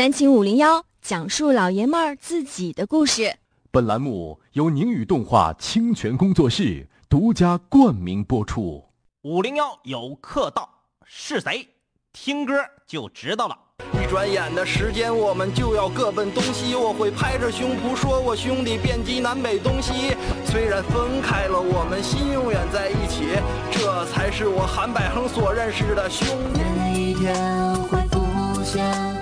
[0.00, 3.36] 南秦五零幺讲述老爷们儿自己的故事。
[3.70, 8.82] 本栏目由宁宇动画清泉工作室独家冠名播出。
[9.24, 10.66] 五零幺有客到，
[11.04, 11.68] 是谁？
[12.14, 12.54] 听歌
[12.86, 13.54] 就知道了。
[13.92, 16.74] 一转眼的时间，我们就要各奔东西。
[16.74, 20.16] 我会拍着胸脯说，我兄弟遍及南北东西。
[20.46, 23.36] 虽然分开了，我们心永远在一起。
[23.70, 26.98] 这才是我韩百亨所认识的兄弟。
[26.98, 29.19] 一天会浮现，春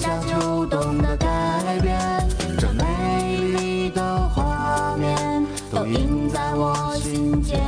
[0.00, 2.26] 夏秋冬的改变，
[2.58, 7.60] 这美丽的画面都印在我心间。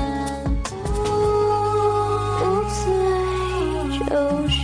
[2.41, 2.81] 不醉
[3.99, 4.61] 就学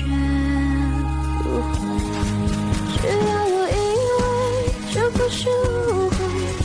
[1.42, 1.77] 不会，
[2.97, 2.97] 只
[3.28, 3.70] 要有依
[4.16, 4.25] 偎，
[4.95, 6.16] 就不是误会。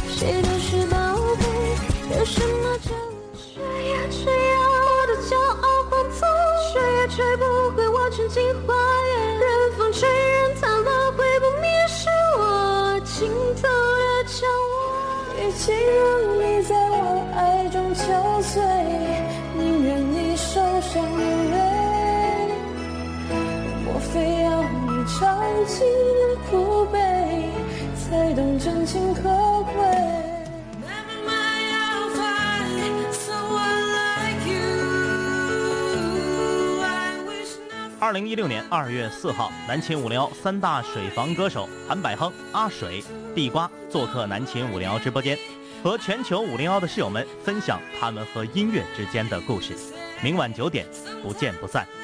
[0.08, 0.96] 谁都是宝
[1.38, 1.44] 贝，
[2.18, 2.90] 有什么叫
[3.36, 4.56] 谁呀谁呀？
[4.88, 6.26] 我的骄傲化作
[6.72, 7.44] 谁也吹不
[7.76, 9.12] 回我纯净花园。
[9.38, 9.44] 任
[9.78, 10.08] 风吹，
[15.54, 15.60] 落。
[15.60, 15.78] 与其让
[16.40, 18.02] 你在我爱中憔
[18.42, 18.60] 悴，
[19.58, 21.56] 宁愿你受伤流泪。
[23.86, 25.20] 莫非要你尝
[25.68, 26.52] 尽了苦
[26.92, 26.98] 悲，
[27.96, 29.78] 才懂真情可贵
[38.04, 43.02] 二零一六年二月四号，南秦五零幺三大水房歌手韩百亨、阿水、
[43.34, 45.40] 地瓜做客南秦五零幺直播间，
[45.82, 49.74] 和全球五零幺的室友们分享他们和音乐之间的故事。
[50.22, 50.86] 明晚九点，
[51.22, 51.88] 不见不散。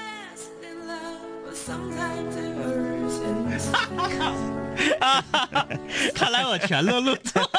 [6.16, 7.50] 看来我全都录错了。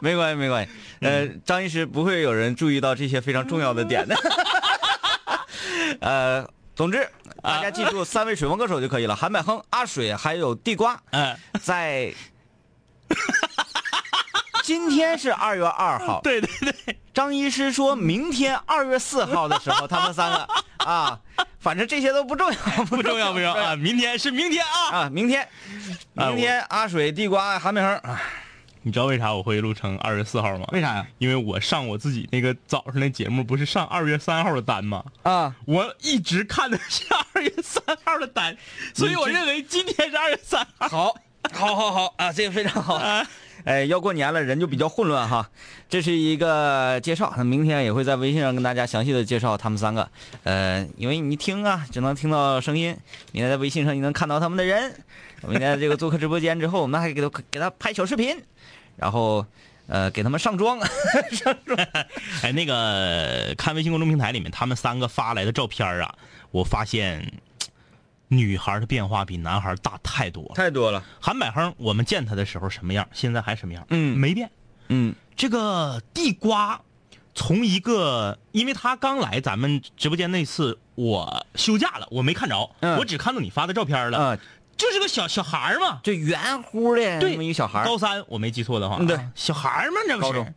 [0.00, 0.72] 没关系，没关系。
[1.02, 4.16] 呃，张医师不会有人注意到这些非常重要的点的。
[6.00, 7.06] 呃，总之，
[7.50, 10.98] 大家记住三位水王歌手就可以了： 韩百亨、阿水还有地瓜。
[11.10, 12.14] 嗯，在
[14.62, 21.18] 今天是二月二号，对对对，张医师说明天二月四号的时候，他们三个啊，
[21.58, 23.74] 反正这些都不重要，不重要不重要啊！
[23.74, 24.98] 明天是明天啊！
[25.02, 25.42] 啊，明天，
[26.14, 28.22] 啊明天阿水、地瓜、韩百亨，啊
[28.82, 30.66] 你知道为啥我会录成二月四号吗？
[30.72, 31.06] 为啥呀？
[31.18, 35.04] 因为我上我自己那个早上的节目，不是上二月三号的单吗？
[35.22, 37.04] 啊，我一直看的是
[37.34, 38.56] 二月三号的单，
[38.92, 40.88] 所以我认为今天是二月三号。
[40.88, 41.14] 好，
[41.52, 42.94] 好，好，好啊，这个非常好。
[42.96, 43.26] 啊
[43.64, 45.48] 哎，要过年了，人就比较混乱哈。
[45.88, 50.08] 这是一个介绍，那明天也会在微信上跟大家详细的介绍他们三个。
[50.42, 52.96] 呃，因为你听啊，只能听到声音，
[53.30, 54.92] 明天在微信上你能看到他们的人。
[55.46, 58.36] 明天这个做客直播间之后，我们还给他给他拍小视频，
[59.02, 59.44] 然后
[59.88, 60.78] 呃给他们上妆，
[61.32, 61.76] 上妆。
[62.42, 66.14] 哎，那个看微信公众平台里面他们三个发来的照片啊，
[66.52, 67.32] 我发现
[68.28, 70.54] 女孩的变化比男孩大太多了。
[70.54, 71.02] 太多了。
[71.20, 73.84] 韩百亨，我们见他的时候什么样，现在还什么样？
[73.90, 74.48] 嗯没变。
[74.88, 76.80] 嗯这个地瓜，
[77.34, 84.38] 从一个，因为他刚来咱们直播间那次，我休假了，我没看着，嗯我只看到你发的照片了，啊，
[84.76, 87.34] 就是个小小孩儿嘛，就圆乎的对。
[87.34, 87.84] 一个小孩儿。
[87.84, 89.16] 高三，我没记错的话，嗯对。
[89.16, 90.54] 啊小孩儿嘛，这不是。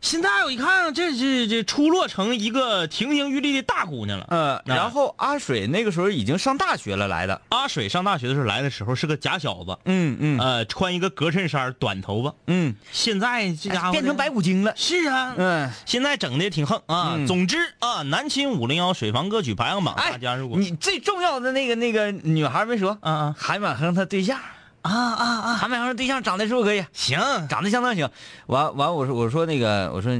[0.00, 4.26] 现在我一看，这这这出落成一个亭亭玉立的大姑娘了。
[4.30, 7.40] 呃，然后阿水那个时候已经上大学了来的。
[7.48, 12.34] 阿水上大学的时候来的时候是个假小子，嗯嗯呃，穿一个格衬衫，短头发。
[12.46, 14.72] 嗯，现在这家伙变成白骨精了。
[14.76, 15.70] 是啊，嗯。
[15.84, 17.14] 现在整的挺横啊。
[17.16, 24.38] 嗯总之啊，南秦五零幺水房歌曲排行榜，哎，大家如果你最重要的那个那个女孩没说，啊啊韩百亨他对象，
[24.82, 26.84] 啊啊啊，韩百亨对象长得是不是可以？
[26.92, 27.18] 行，
[27.48, 28.08] 长得相当行。
[28.46, 30.18] 完完，我说我说那个我说，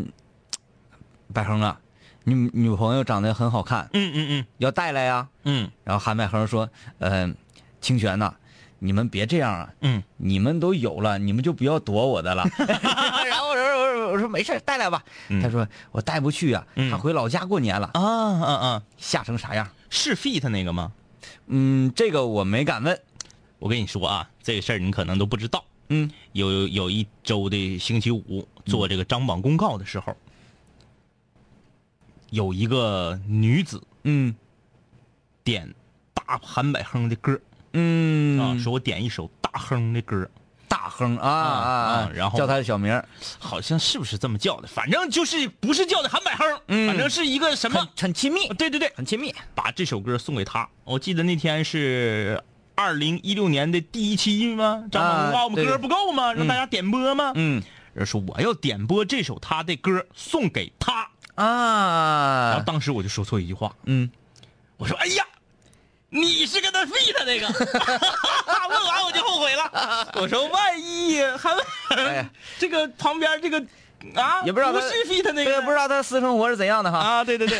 [1.32, 1.78] 百恒啊，
[2.24, 5.28] 你女朋友长得很好看，嗯嗯嗯要带来呀。
[5.44, 6.68] 嗯然后韩百亨说，
[6.98, 7.32] 呃，
[7.80, 8.34] 清泉呐、
[8.78, 12.44] 你们别这样啊，嗯，你们都有了，你们就不要躲我的了。
[12.58, 15.02] 然后我说我说我说没事，带来吧。
[15.28, 19.66] 嗯他说我带不去啊，嗯他回老家过年了，啊啊啊，吓成啥样？
[19.88, 20.92] 是 fit 那个吗？
[21.46, 22.98] 嗯，这个我没敢问。
[23.58, 25.64] 我跟你说啊，这个事儿你可能都不知道。
[25.90, 30.14] 嗯有有一周的星期五做这个张榜公告的时候，
[32.30, 34.34] 有一个女子嗯
[35.42, 35.74] 点
[36.12, 37.40] 大韩百亨的歌
[37.72, 40.30] 嗯啊，说我点一首大亨的歌，
[40.68, 43.02] 大亨啊啊啊然后叫他的小名
[43.38, 44.68] 好像是不是这么叫的？
[44.68, 47.88] 反正就是不是叫的韩百亨，嗯反正是一个什么很？
[47.96, 49.34] 很亲密，对对对，很亲密。
[49.54, 50.68] 把这首歌送给他。
[50.84, 52.42] 我记得那天是
[52.78, 54.84] 二零一六年的第一期吗？
[54.92, 56.32] 张榜公告，我们歌不够吗？
[56.32, 57.32] 让大家点播吗？
[57.34, 57.60] 嗯
[57.92, 62.50] 人说我要点播这首他的歌送给他啊。
[62.50, 64.08] 然后啊，当时我就说错一句话，嗯，
[64.76, 65.24] 我说：“哎呀，
[66.08, 67.48] 你是跟他 fit 那个。
[68.70, 70.12] ”问完我就后悔了。
[70.14, 71.52] 我说万一还
[71.96, 72.30] 问
[72.60, 73.58] 这个旁边这个
[74.14, 76.98] 啊，也不知道他不是 fit 那对，个，不知道他私生活是怎样的哈。
[76.98, 77.58] 啊，对对对，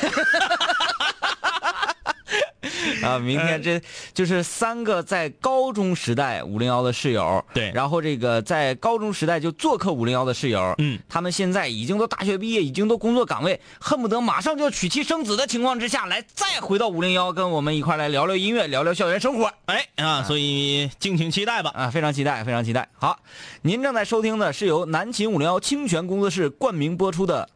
[3.06, 3.80] 啊，明天这
[4.12, 19.52] 就是三个在高中时代五零幺的室友，对然后这个在高中时代就做客五零幺的室友，嗯，他们现在已经都大学毕业，已经都工作岗位，恨不得马上就要娶妻生子的情况之下来，再回到五零幺跟我们一块来聊聊音乐，聊聊校园生活。
[19.66, 21.70] 哎啊，所以敬请期待吧。
[21.74, 22.88] 啊，非常期待，非常期待。
[22.94, 23.20] 好，
[23.62, 27.48] 您正在收听的是由南秦五零幺清泉工作室冠名播出的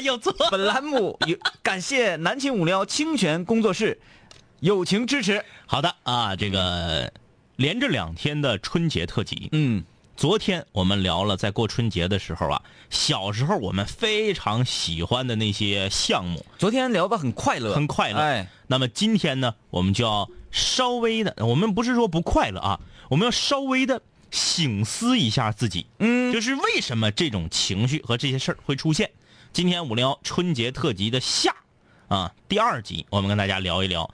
[0.00, 0.32] 又做。
[0.50, 4.00] 本栏目，有感谢南秦五零幺清泉工作室
[4.60, 5.44] 友情支持。
[5.66, 7.12] 好的啊，这个
[7.56, 9.84] 连着两天的春节特辑，嗯，
[10.16, 18.18] 昨天我们聊了在过春节的时候啊，小时候我们非常喜欢的那些项目，昨天聊的很快乐，很快乐。
[18.18, 29.10] 哎，那么今天呢，我们就要稍微的，我们不是说不快乐啊，我们要稍微的醒思一下自己，嗯，就是为什么这种情绪和这些事儿会出现。
[29.52, 31.52] 今天五零幺春节特辑的下
[32.06, 34.08] 啊第二集，我们跟大家聊一聊，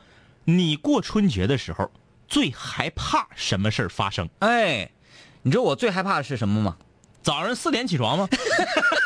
[0.44, 1.90] 你过春节的时候
[2.26, 4.30] 最害怕什么事儿发生？
[4.38, 4.90] 哎，
[5.42, 6.78] 你知道我最害怕的是什么吗？
[7.22, 8.26] 早上四点起床吗？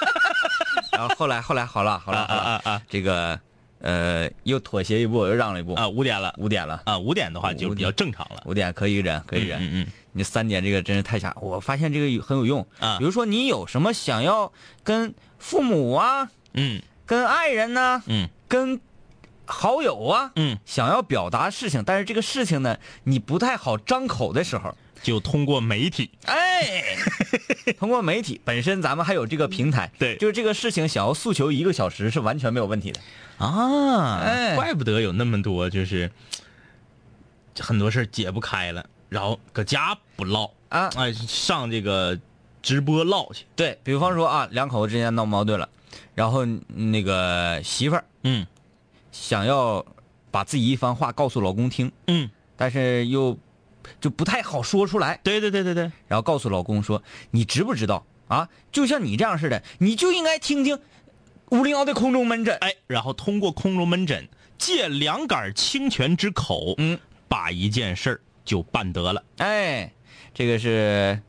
[0.93, 3.39] 然后后来后来好了好了好了，啊啊啊这个
[3.81, 8.45] 呃又妥协一步，又让了一步啊，五点了五点了，啊，五点的话就比较正常了。
[8.47, 9.59] 五点可以忍可以忍。
[9.61, 14.53] 嗯嗯你三点这个真是太吓，我发现这个很有用啊比如说你有什么想要
[14.85, 16.81] 跟父母啊、嗯。
[17.05, 18.29] 跟爱人呢、嗯。
[18.47, 18.81] 跟
[19.47, 26.97] 好友啊，嗯，想要表达事情，但是这个事情呢，你不太好张口的时候，就通过媒体，哎，
[27.77, 30.17] 通过媒体本身，咱们还有这个平台，对。
[30.19, 33.01] 就是这个事情想要诉求一个小时是完全没有问题的。
[33.39, 34.55] 啊，哎。
[34.55, 36.09] 怪不得有那么多就是
[37.59, 40.49] 很多事儿解不开了，然后搁家不唠。
[40.69, 40.89] 啊。
[40.95, 42.17] 哎，上这个
[42.63, 43.45] 直播唠去。
[43.57, 45.69] 对比方说啊，两口子之间闹矛盾了，
[46.15, 48.47] 然后那个媳妇儿嗯
[49.13, 49.85] 想要
[50.31, 53.37] 把自己一番话告诉老公听，嗯，但是又
[54.01, 57.03] 就不太好说出来，对对对对对，然后告诉老公说
[57.33, 58.49] ：“你知不知道啊？
[58.71, 60.79] 就像你这样似的，你就应该听听
[61.51, 62.57] 五零幺的空中门诊。
[62.61, 69.25] 哎，然后通过空中门诊借两杆清泉之口，嗯，把一件事儿就办得了。
[69.39, 69.93] 哎，
[70.33, 71.21] 这个是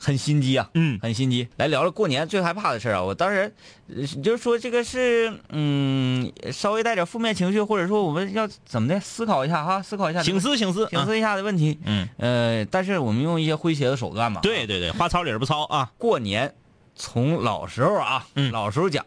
[0.00, 1.46] 很心机啊，嗯很心机。
[1.58, 3.52] 来聊聊过年最害怕的事儿啊，我当时
[3.94, 11.78] 呃就是说这个是嗯，稍微带点负面情绪，或者说我们要怎么的思考一下哈，思考一下这个醒思醒思，啊醒思一下的问题。
[11.84, 14.40] 嗯，呃，但是我们用一些诙谐的手段嘛。
[14.40, 15.92] 对对对，话糙理儿不糙啊。
[15.98, 16.54] 过年
[16.96, 19.04] 从老时候啊，嗯老时候讲，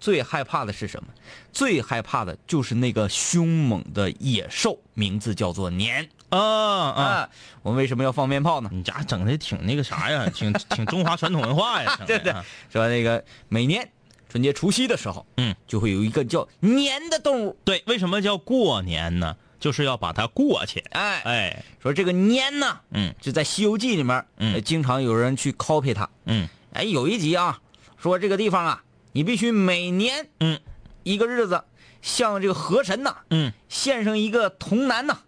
[0.00, 1.10] 最害怕的是什么？
[1.52, 7.28] 最害怕的就是那个凶猛的野兽，名字叫做年啊啊，啊。
[7.62, 8.70] 我们为什么要放鞭炮呢？
[8.72, 11.98] 你家整的挺那个啥呀，挺 挺中华传统文化呀。
[12.06, 13.88] 对对啊，说那个每年
[14.28, 17.56] 春节除夕的时候，嗯，就会有一个叫年的动物。
[17.64, 19.36] 对，为什么叫过年呢？
[19.60, 20.80] 就是要把它过去。
[20.90, 26.08] 哎，哎，说这个年呢，嗯就在《西游记》里面，嗯呃经常有人去 copy 它。
[26.24, 27.60] 嗯哎，有一集啊，
[27.96, 28.82] 说这个地方啊，
[29.12, 30.58] 你必须每年嗯
[31.04, 31.62] 一个日子，
[32.00, 35.18] 向这个河神呐嗯，献上一个童男呐。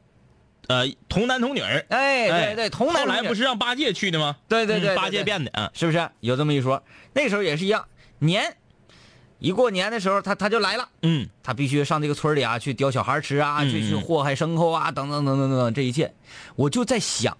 [0.68, 1.84] 呃，童男童女儿。
[1.90, 4.36] 哎，对对，童男后来童女不是让八戒去的吗？
[4.48, 5.70] 对对对，嗯八戒变的啊。
[5.74, 6.82] 是不是有这么一说？
[7.12, 7.86] 那时候也是一样，
[8.18, 8.56] 年
[9.38, 16.14] 一过年的时候，他他就来了，嗯他必须上这个村里啊，去叼小孩吃啊，嗯去去嗯祸害牲口啊，等等等等等等，这一切，
[16.56, 17.36] 我就在想，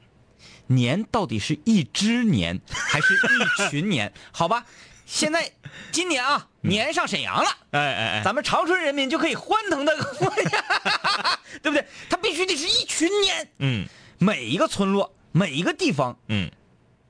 [0.67, 4.13] 年到底是一只年还是一群年？
[4.33, 4.65] 好吧，
[5.07, 5.51] 现在
[5.93, 7.51] 今年啊，年上沈阳了。
[7.71, 9.95] 哎哎哎，咱们长春人民就可以欢腾的，
[11.63, 11.85] 对不对？
[12.09, 13.87] 他必须得是一群年，嗯
[14.19, 16.51] 每一个村落、每一个地方，嗯，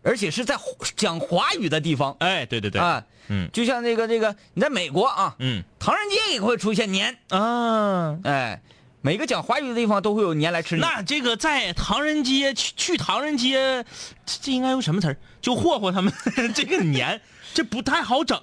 [0.02, 0.56] 而且是在
[0.96, 3.04] 讲华语的地方哎，对对对，啊。
[3.28, 8.18] 嗯就像这个这个，你在美国啊，嗯唐人街也会出现年，啊。
[8.24, 8.60] 哎，
[9.00, 10.82] 每个讲华语的地方都会有年来吃你。
[10.82, 13.84] 那这个在唐人街去去唐人街，
[14.26, 15.16] 这这应该用什么词儿？
[15.40, 16.12] 就霍霍他们
[16.54, 17.18] 这个年，
[17.54, 18.42] 这不太好整，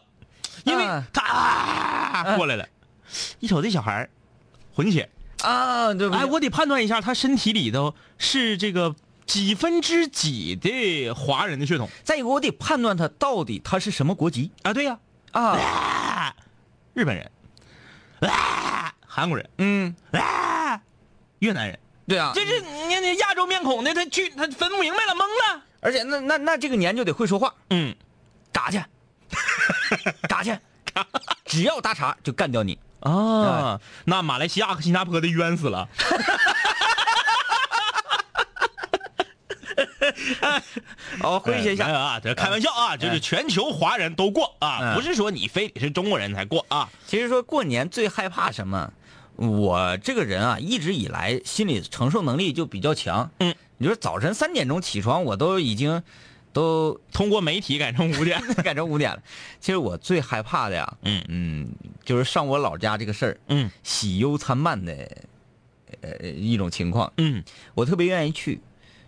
[0.64, 1.04] 因为啊。
[1.14, 2.68] 他啊过来了，
[3.40, 4.10] 一瞅这小孩儿
[4.74, 5.10] 混血，
[5.42, 6.22] 啊，对不对？
[6.22, 11.90] 哎，我得判断一下他身体里头是这个几分之几的华人的血统。
[12.04, 14.50] 再一个，我得判断他到底他是什么国籍。
[14.64, 14.74] 啊？
[14.74, 14.98] 对呀、
[15.32, 15.42] 啊。
[15.42, 16.36] 啊，
[16.94, 17.30] 日本人，
[18.22, 20.82] 啊，韩国人，嗯，啊，
[21.40, 21.78] 越南人，
[22.08, 25.64] 对啊，这是你看那亚洲面孔的，他去他分不明白了，懵了。
[25.82, 27.96] 而且那那那这个年就得会说话，嗯，
[28.54, 28.80] 嘎去，
[30.28, 30.58] 嘎去，
[31.46, 32.78] 只要搭茬就干掉你。
[33.02, 35.88] 啊，那马来西亚和新加坡的冤死了。
[41.22, 41.86] 哦，诙谐一下。
[41.86, 46.90] 哎啊，这开玩笑啊，就是全球华人都过啊，嗯不是说你非得是中国人才过啊。
[47.08, 48.92] 其实说过年最害怕什么？
[49.36, 53.32] 我这个人啊，一直以来心理承受能力就比较强。
[53.40, 56.04] 嗯，你说早晨三点钟起床，我都已经
[56.54, 58.42] 都通过媒体改成五点。
[58.64, 59.22] 改成五点了。
[59.60, 61.70] 其实我最害怕的呀，嗯嗯，
[62.04, 64.94] 就是上我老家这个事儿，嗯喜忧参半的，
[66.02, 67.12] 呃，一种情况。
[67.18, 67.44] 嗯，
[67.74, 68.60] 我特别愿意去，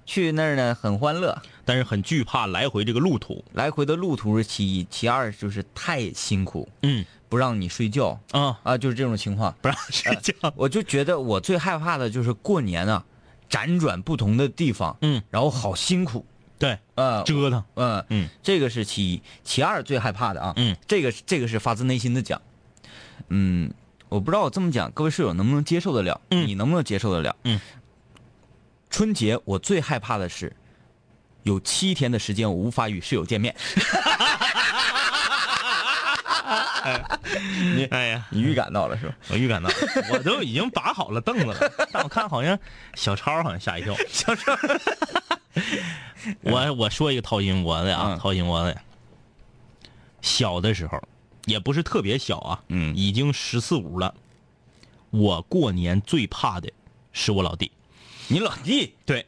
[0.06, 3.44] 去那儿呢很欢乐，但是很惧怕来回这个路途。
[3.54, 9.56] 来回的路途是其一，其二就是太辛苦，嗯不让你睡觉啊，啊，就是这种情况。
[9.60, 10.34] 不让睡觉。
[10.56, 13.04] 我就觉得我最害怕的就是过年啊，
[13.50, 16.24] 辗转不同的地方，嗯，然后好辛苦，
[16.63, 17.62] 对，呃，折腾。
[17.75, 22.41] 嗯嗯，这个是其一，其二最害怕的啊，嗯，这个是这个是发自内心的讲，
[23.27, 23.70] 嗯，
[24.08, 26.22] 我不知道我这么讲，各位室友能不能接受得了？
[26.29, 27.36] 嗯你能不能接受得了？
[27.43, 27.60] 嗯，
[28.89, 30.55] 春节我最害怕的是
[31.43, 33.53] 有七天的时间我无法与室友见面，
[37.75, 39.13] 你哎呀，你预感到了是吧？
[39.27, 39.75] 我预感到了，
[40.13, 41.58] 我都已经把好了凳子了，
[41.91, 42.58] 但我看好像
[42.96, 43.93] 小超好像吓一跳。
[44.08, 44.55] 小超，
[46.41, 48.19] 我我说一个掏心窝子啊，嗯。
[48.19, 48.79] 掏心窝子。
[50.22, 51.01] 小的时候，
[51.45, 52.95] 也不是特别小啊，嗯。
[52.95, 54.13] 已经十四五了。
[55.10, 56.72] 我过年最怕的
[57.12, 57.72] 是我老弟，
[58.27, 59.25] 你老弟，对。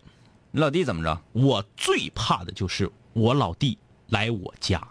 [0.51, 1.21] 你老弟怎么着？
[1.33, 3.77] 我最怕的就是我老弟
[4.07, 4.81] 来我家，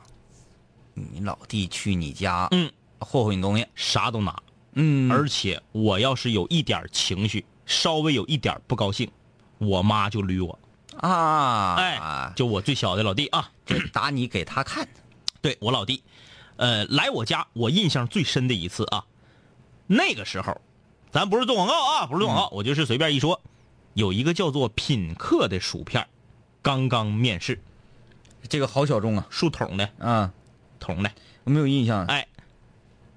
[0.92, 4.42] 你老弟去你家，嗯，霍霍你东西，啥都拿，
[4.74, 5.10] 嗯。
[5.10, 9.10] 而且我要是有一点情绪，稍微有一点不高兴，
[9.56, 10.58] 我妈就捋我。
[10.98, 14.88] 啊，哎，就我最小的老弟啊，这打你给他看，
[15.40, 16.02] 对我老弟，
[16.56, 19.04] 呃，来我家，我印象最深的一次啊，
[19.86, 20.60] 那个时候，
[21.10, 23.40] 咱不是做广告啊，不是做广告，我就是随便一说，
[23.94, 26.06] 有一个叫做品客的薯片，
[26.62, 27.60] 刚刚面世，
[28.48, 30.32] 这个好小众啊，竖桶的，啊，
[30.78, 31.10] 桶的，
[31.44, 32.26] 我没有印象，哎，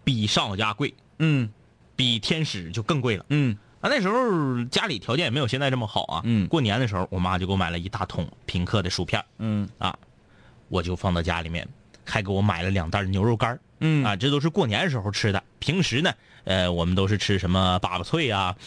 [0.03, 1.51] 比上我家贵，嗯。
[1.97, 3.25] 比天使就更贵了。
[3.29, 6.21] 嗯啊，那时候家里条件也没有现在这么好啊。
[6.23, 9.95] 嗯过年的时候，我妈就给我买了一大桶平克的薯片嗯啊，
[10.69, 11.67] 我就放到家里面，
[12.05, 15.43] 还给我买了两袋牛肉干嗯啊，这都是过年时候吃的。
[15.59, 16.11] 平时呢，
[16.45, 18.55] 呃，我们都是吃什么粑粑脆啊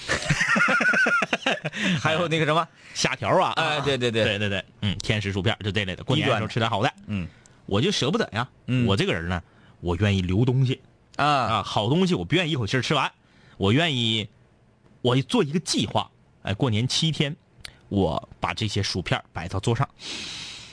[2.00, 6.04] 还有那个什么，虾条啊，哎对对对对对对，嗯，天使薯片就这类的。
[6.04, 7.26] 过年的时候吃点好的，嗯
[7.66, 8.48] 我就舍不得呀。
[8.66, 9.42] 嗯我这个人呢，
[9.80, 10.80] 我愿意留东西
[11.16, 13.10] 啊啊，好东西我不愿意一口气吃完，
[13.56, 14.28] 我愿意
[15.02, 16.10] 我做一个计划。
[16.42, 17.36] 哎，过年七天，
[17.88, 19.86] 我把这些薯片摆到桌上，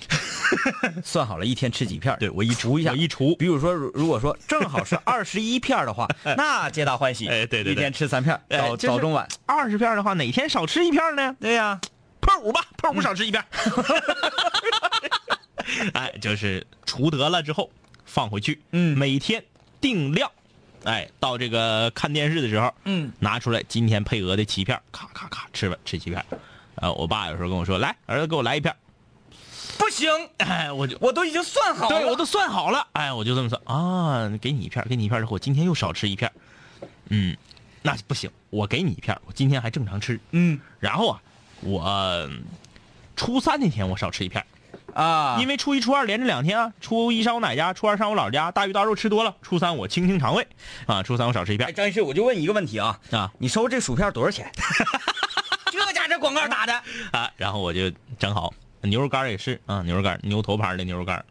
[1.03, 6.07] 算好了一天吃几片，对我一除一下我，一除，比如说，如如果说正好是 二十一片的话，
[6.37, 7.73] 那皆大欢喜，哎对对对。
[7.73, 11.35] 一天吃三片，早早中晚，二十片的话，哪天少吃一片呢？
[11.39, 11.79] 对呀，
[12.21, 13.47] 破五吧，破五少吃一片儿。
[15.93, 17.69] 哎，就是除得了之后
[18.05, 18.97] 放回去，嗯。
[18.97, 19.43] 每天
[19.81, 20.31] 定量，
[20.87, 26.25] 哎，到这个看电视的时候，嗯，拿出来今天配额的七片，咔咔咔吃吧，吃七片儿。
[26.75, 28.73] 啊，我爸有时候跟我说，来，儿子给我来一片。
[29.77, 36.31] 不行，哎，我就我都已经算好了，对我都算好了，哎，我就这么算啊，给你一片，给你一片儿之后，我今天又少吃一片，
[37.09, 37.35] 嗯，
[37.81, 41.21] 那不行，我给你一片，我今天还正常吃，嗯然后啊，
[41.59, 41.83] 我
[42.29, 42.43] 嗯
[43.17, 44.47] 初三那天我少吃一片儿，
[44.93, 50.47] 啊，因为初一、初二连着两天啊，初一上我奶家，初二上我姥家，大鱼大肉吃多了，初三我清清肠胃，
[50.85, 53.31] 啊，初三我少吃一哎，片张医师，我就问你一个问题啊，啊。
[53.37, 54.49] 你收这薯片多少钱？
[55.71, 56.73] 这家这广告打的，
[57.11, 58.51] 啊，然后我就整好
[58.81, 61.25] 牛肉干也是啊，牛肉干牛头牌的牛肉干儿，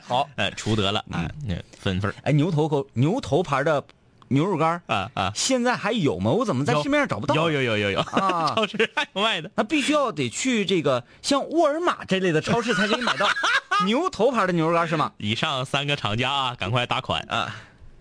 [0.06, 2.14] 好，呃， 出得了啊，那分份儿。
[2.22, 3.82] 哎，牛头口牛头牌的
[4.28, 6.30] 牛肉干儿啊啊，现在还有吗？
[6.30, 7.34] 我怎么在市面上找不到？
[7.34, 9.50] 有有有有有，啊 超市还有卖的。
[9.54, 13.28] 那必须要得去这个像沃尔玛这类的超市才可以买到
[13.86, 15.12] 牛头牌的牛肉干是吗？
[15.18, 17.54] 以上三个厂家啊，赶快打款啊！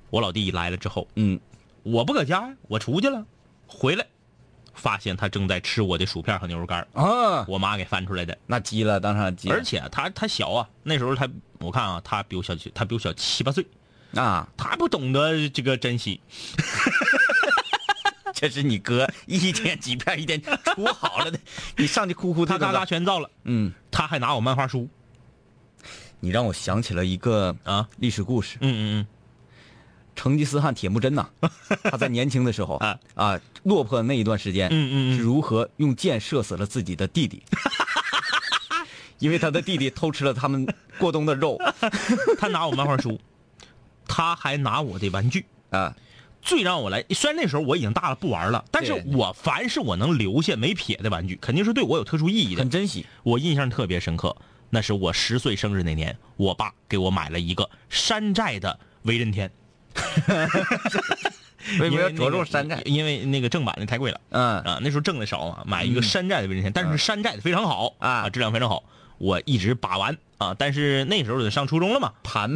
[0.09, 1.39] 我老弟来了之后，嗯，
[1.83, 3.25] 我不搁家呀，我出去了，
[3.65, 4.05] 回来
[4.73, 8.37] 发现他正在吃我的薯片和牛肉干儿啊，我妈给翻出来的。
[8.45, 9.55] 那急了，当场急了。
[9.55, 11.27] 而且他他小啊，那时候他
[11.59, 13.65] 我看啊，他比我小他比我小七八岁，
[14.15, 16.19] 啊，他不懂得这个珍惜。
[18.33, 21.39] 这是你哥一天几片一天出好了的，
[21.77, 22.83] 你上去哭哭他嘎嘎。
[22.85, 24.89] 全造了，嗯，他还拿我漫画书，
[26.19, 27.87] 你让我想起了一个啊？
[27.99, 28.57] 历史故事。
[28.61, 29.07] 嗯嗯嗯。
[30.15, 31.27] 成吉思汗铁木真呐，
[31.89, 32.99] 他在年轻的时候啊。
[33.15, 35.17] 啊落魄的那一段时间，嗯嗯嗯。
[35.17, 37.41] 是如何用箭射死了自己的弟弟，
[39.19, 40.67] 因为他的弟弟偷吃了他们
[40.97, 41.57] 过冬的肉。
[41.79, 41.91] 嗯，
[42.37, 43.17] 他拿我漫画书，
[44.07, 45.95] 他还拿我的玩具，啊，
[46.41, 52.59] 最让我来，虽然那时候我已经大了不玩了，但是我凡是我能留下没撇的玩具，肯定是对我有特殊意义的。
[52.59, 52.69] 很。
[52.69, 53.05] 珍惜。
[53.23, 54.35] 我印象特别深刻，
[54.69, 59.51] 那是我十岁生日那年，我爸给我买了一个山寨的威震天。
[61.79, 62.81] 为什么要因为那个着重山寨？
[62.83, 64.19] 因为那个正版的太贵了。
[64.29, 64.59] 嗯。
[64.61, 68.83] 啊，那时候挣的少嘛，买一个山寨的威震天，但是山寨的非常好啊质量非常好，
[69.17, 72.55] 我一直把玩啊，但是那时候得上初中了嘛， 盘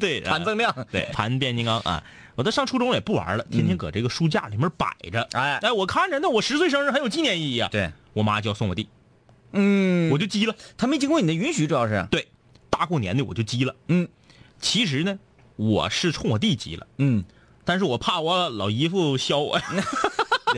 [0.00, 2.02] 对， 盘增量，对，盘变形金刚啊，
[2.36, 5.28] 我都上初中了也不玩了，天天搁这个书架里面摆着。
[5.32, 7.68] 哎哎，我看着那我十岁生日很有纪念意义啊。
[7.70, 8.88] 对，我妈就要送我弟，
[9.52, 10.54] 嗯，我就急了。
[10.78, 12.28] 他没经过你的允许，主要是，对，
[12.70, 13.74] 大过年的我就急了。
[13.88, 14.08] 嗯
[14.60, 15.18] 其实呢，
[15.56, 17.24] 我是冲我弟急了，嗯，
[17.64, 19.58] 但是我怕我老姨夫削我，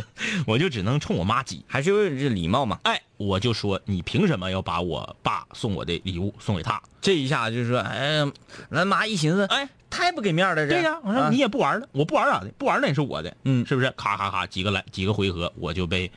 [0.47, 1.65] 我就只能冲我妈挤。
[1.67, 2.79] 还是为这礼貌嘛。
[2.85, 6.81] 哎，我就说你凭什么要把我爸送我的礼物送给他？
[7.01, 8.33] 这一下就是说，哎呀，
[8.71, 10.69] 咱妈一寻思，哎，太不给面了，这。
[10.69, 12.49] 对呀、我说啊你也不玩了，我不玩咋的？
[12.59, 13.91] 不玩那也是我的，嗯是不是？
[13.97, 16.11] 咔咔咔，几个来几个回合，我就被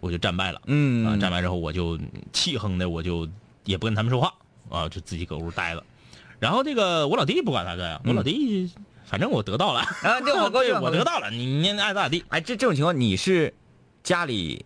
[0.00, 1.98] 我就战败了，嗯啊，战败之后我就
[2.32, 3.28] 气哼的，我就
[3.64, 4.32] 也不跟他们说话
[4.68, 5.82] 啊，就自己搁屋待了。
[6.38, 8.70] 然后这个我老弟不管那个呀，我老弟
[9.06, 12.24] 反正我得到了，嗯啊，这好高兴，我得到了，你你爱咋咋地。
[12.28, 13.54] 哎，这这种情况你是
[14.02, 14.64] 家里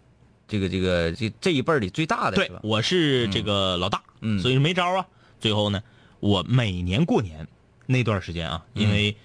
[0.49, 2.61] 这个这个这这一辈儿里最大的对吧，？
[2.62, 5.06] 我是这个老大，嗯所以没招啊。
[5.38, 5.82] 最后呢，
[6.20, 7.47] 我每年过年
[7.87, 9.16] 那段时间啊，嗯因为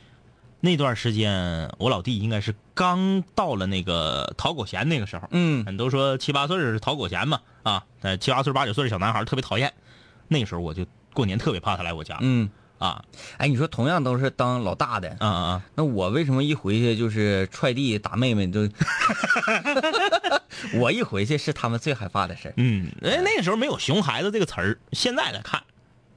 [0.60, 9.74] 那段时间我老弟应该是刚到了那个讨狗嫌那个时候，嗯很都说七八岁是讨狗嫌嘛，啊，呃七八岁八九岁的小男孩特别讨厌。
[10.28, 13.04] 那个时候我就过年特别怕他来我家，嗯，啊
[13.38, 15.62] 哎，你说同样都是当老大的，啊啊！
[15.76, 18.68] 那我为什么一回去就是踹地打妹妹都？
[20.76, 22.54] 我一回去是他们最害怕的事儿。
[22.58, 25.62] 嗯，哎，那个时候没有“熊孩子”这个词儿，现在来看，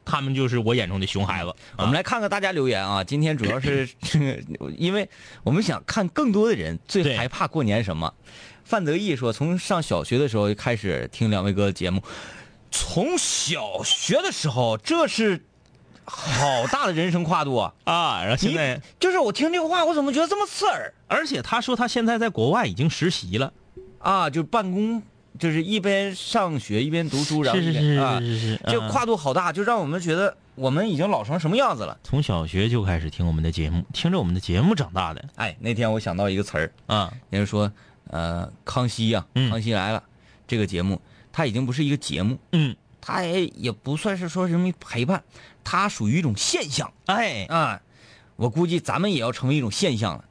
[0.04, 1.54] 他们就是我眼中的熊孩子。
[1.76, 3.88] 我们来看看大家留言啊， 今天主要是
[4.76, 5.08] 因为
[5.44, 8.12] 我们想看更多的人最害怕过年什么。
[8.64, 12.02] 范德义说，从上小学的时候就开始听两位哥的节目，
[12.70, 15.44] 从小学的时候，这是
[16.08, 17.74] 好大的人生跨度啊！
[17.84, 20.92] 啊，然后现在，就是我听这个话，我怎么觉得这么刺耳？
[21.06, 23.52] 而且他说他现在在国外已经实习了，
[23.98, 24.28] 啊？
[24.28, 25.02] 就办公，
[25.38, 28.72] 就是一边上学一边读书，然后是是是是是，嗯。
[28.72, 31.96] 这跨度好大，就让我们觉得我们已经老成什么样子了。
[32.02, 35.24] 从小学就开始听我们的节目，听着我们的节目长大的。
[35.36, 37.70] 哎，那天我想到一个词儿，啊，人家说，
[38.10, 39.50] 呃，康熙呀、嗯。
[39.50, 40.02] 康熙来了，
[40.46, 41.00] 这个节目，
[41.32, 45.22] 它已经不是一个节目，嗯，它也也不算是说什么陪伴，
[45.70, 47.82] 它属于一种现象哎，啊。
[48.36, 50.24] 我估计咱们也要成为一种现象了。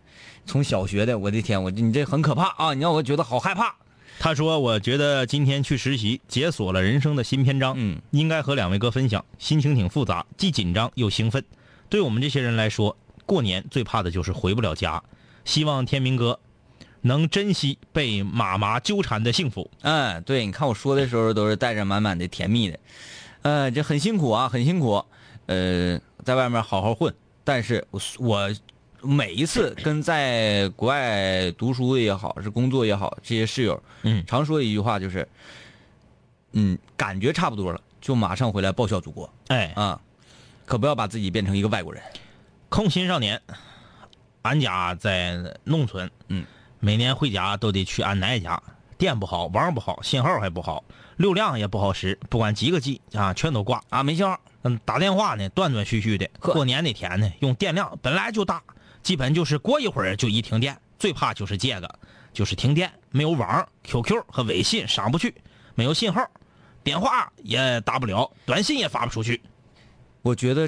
[0.48, 2.74] 从小学的，我的天，我你这很可怕啊！
[2.74, 3.76] 你让我觉得好害怕。
[4.18, 7.76] 他说：“我觉得今天去实习，解锁了人生的新篇章。
[7.78, 11.44] 嗯，应该和两位哥分享，心情挺复杂，既紧张又兴奋。
[11.90, 12.98] 对我们这些人来说，
[13.28, 15.04] 过年最怕的就是回不了家。
[15.44, 16.40] 希望天明哥
[17.02, 19.70] 能珍惜被妈妈纠缠的幸福。
[19.82, 22.80] 嗯，对，你看我说的时候都是带着满满的甜蜜的，
[23.42, 25.04] 呃，这很辛苦啊，很辛苦。
[25.48, 28.50] 呃，在外面好好混，但是我我
[29.02, 35.28] 每一次跟在国外读书的也好，是工作也好，这些室友，嗯常说的一句话就是，
[36.52, 40.00] 嗯，感觉差不多了，就马上回来报效祖国哎，啊，
[40.66, 42.02] 可不要把自己变成一个外国人。
[42.70, 43.42] 空心少年，
[44.42, 46.46] 俺家在农村，嗯，
[46.80, 48.62] 每年回家都得去俺奶家，
[48.98, 50.84] 电不好，网不好，信号还不好，
[51.16, 53.82] 流量也不好使，不管几个 G 啊，全都挂。
[53.90, 56.30] 啊，没信号，嗯，打电话呢，断断续续的。
[56.40, 58.62] 过年那天呢，用电量本来就大，
[59.02, 60.78] 基本就是过一会儿就一停电。
[61.00, 62.00] 最怕就是这个，
[62.34, 65.34] 就是停电，没有网，QQ 和微信上不去，
[65.76, 66.28] 没有信号，
[66.84, 69.40] 电话也打不了，短信也发不出去，
[70.24, 70.68] 我觉得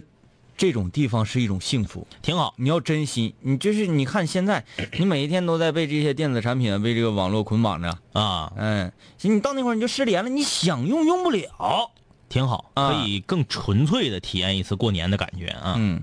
[0.55, 2.05] 这种地方是一种幸福。
[2.21, 2.53] 挺好。
[2.57, 4.63] 你要珍惜，你就是你看现在，
[4.99, 11.91] 你每一天都在被这些电子产品、被这个网络捆绑着，啊，嗯，行你到那会儿你就失联了，你想用用不了。
[12.29, 15.73] 挺好，啊可以更纯粹的体验一次过年的感觉啊。
[15.77, 16.01] 嗯，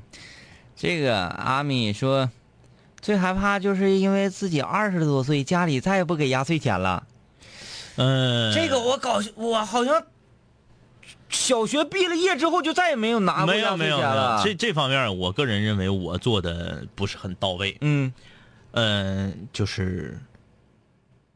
[0.76, 2.28] 这个阿米说，
[3.00, 7.06] 最害怕就是因为自己二十多岁，家里再也不给压岁钱了。
[7.96, 10.02] 嗯，这个我搞，我好像
[11.28, 17.76] 小学毕了业之后就再也没有拿过没有压岁钱了。，这这方面我个人认为我做的不是很到位。
[17.80, 18.12] 嗯
[18.72, 20.20] 嗯，就是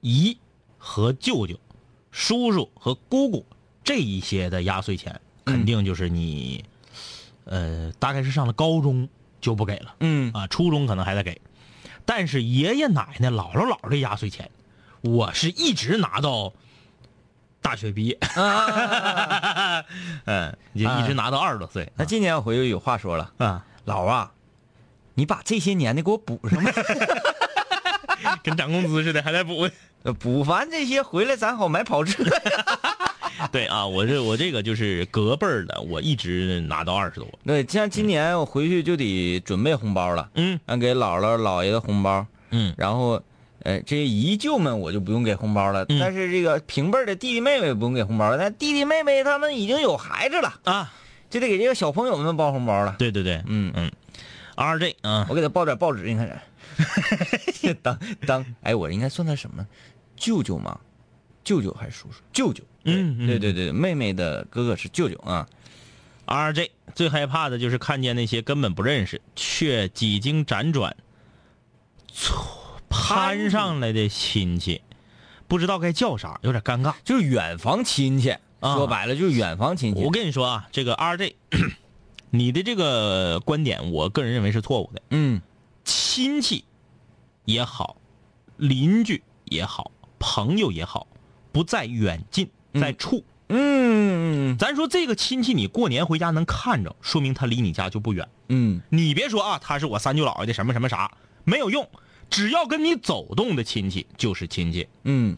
[0.03, 0.37] 姨
[0.77, 1.59] 和舅舅、
[2.11, 3.47] 叔叔和姑姑
[3.83, 6.65] 这一些的压岁钱，肯定就是你，
[7.45, 9.09] 呃，大概是上了高中
[9.41, 9.95] 就不给了。
[10.01, 10.31] 嗯。
[10.33, 11.41] 啊，初中可能还得给，
[12.05, 14.49] 但是爷爷奶奶、姥姥姥姥的压岁钱，
[15.01, 16.53] 我是一直拿到
[17.63, 18.19] 大学毕业，
[20.27, 21.91] 嗯，就一直拿到二十多岁。
[21.97, 23.65] 那今年我回去有话说了，啊。
[23.87, 24.31] 姥啊，
[25.15, 26.71] 你把这些年的给我补上吧，
[28.45, 29.69] 跟涨工资似的，还在补。
[30.03, 32.25] 呃补完这些回来咱好买跑车。
[33.53, 37.27] 对啊，我这我这个就是隔辈儿的，我一直拿到二十多。
[37.45, 43.23] 对，像今年我回去就得准备红包了，嗯俺给姥姥姥爷的红包，嗯然后，
[43.63, 50.93] 呃，这些姨舅们我就不用给红包了，嗯但是这个平辈儿的弟弟妹妹不用给红包了，但弟弟妹妹他们已经有孩子了，啊，
[51.31, 52.97] 就得给这个小朋友们包红包了。
[52.99, 53.91] 对对对，嗯嗯
[54.57, 56.43] ，RJ 啊，我给他包点报纸，你看
[57.63, 59.67] 这， 当当，哎，我应该算他什么？
[60.17, 60.79] 舅舅吗？
[61.45, 62.21] 舅舅还是叔叔？
[62.33, 62.63] 舅舅。
[62.85, 65.47] 嗯嗯对对对，妹妹的哥哥是舅舅啊。
[66.27, 70.97] RJ 最害怕的就是看见那些根本不认识却几经辗转
[72.07, 74.81] 错攀上来的亲戚，
[75.49, 76.95] 不知道该叫啥，有点尴尬。
[77.05, 80.03] 就是远房亲戚，啊说白了就是远房亲戚。
[80.03, 81.35] 我跟你说啊，这个 RJ，
[82.31, 85.03] 你的这个观点，我个人认为是错误的。
[85.11, 85.43] 嗯
[85.85, 86.65] 亲戚
[87.45, 87.97] 也好，
[88.57, 91.09] 邻居也好，朋友也好，
[91.53, 93.25] 不在远近，在处。
[93.53, 98.29] 嗯咱说这个亲戚，你过年回家能看着，说明他离你家就不远。
[98.49, 101.11] 嗯你别说啊，他是我三舅姥爷的什么什么啥，
[101.45, 101.89] 没有用。
[102.31, 104.89] 只要跟你走动的亲戚就是亲戚。
[105.03, 105.37] 嗯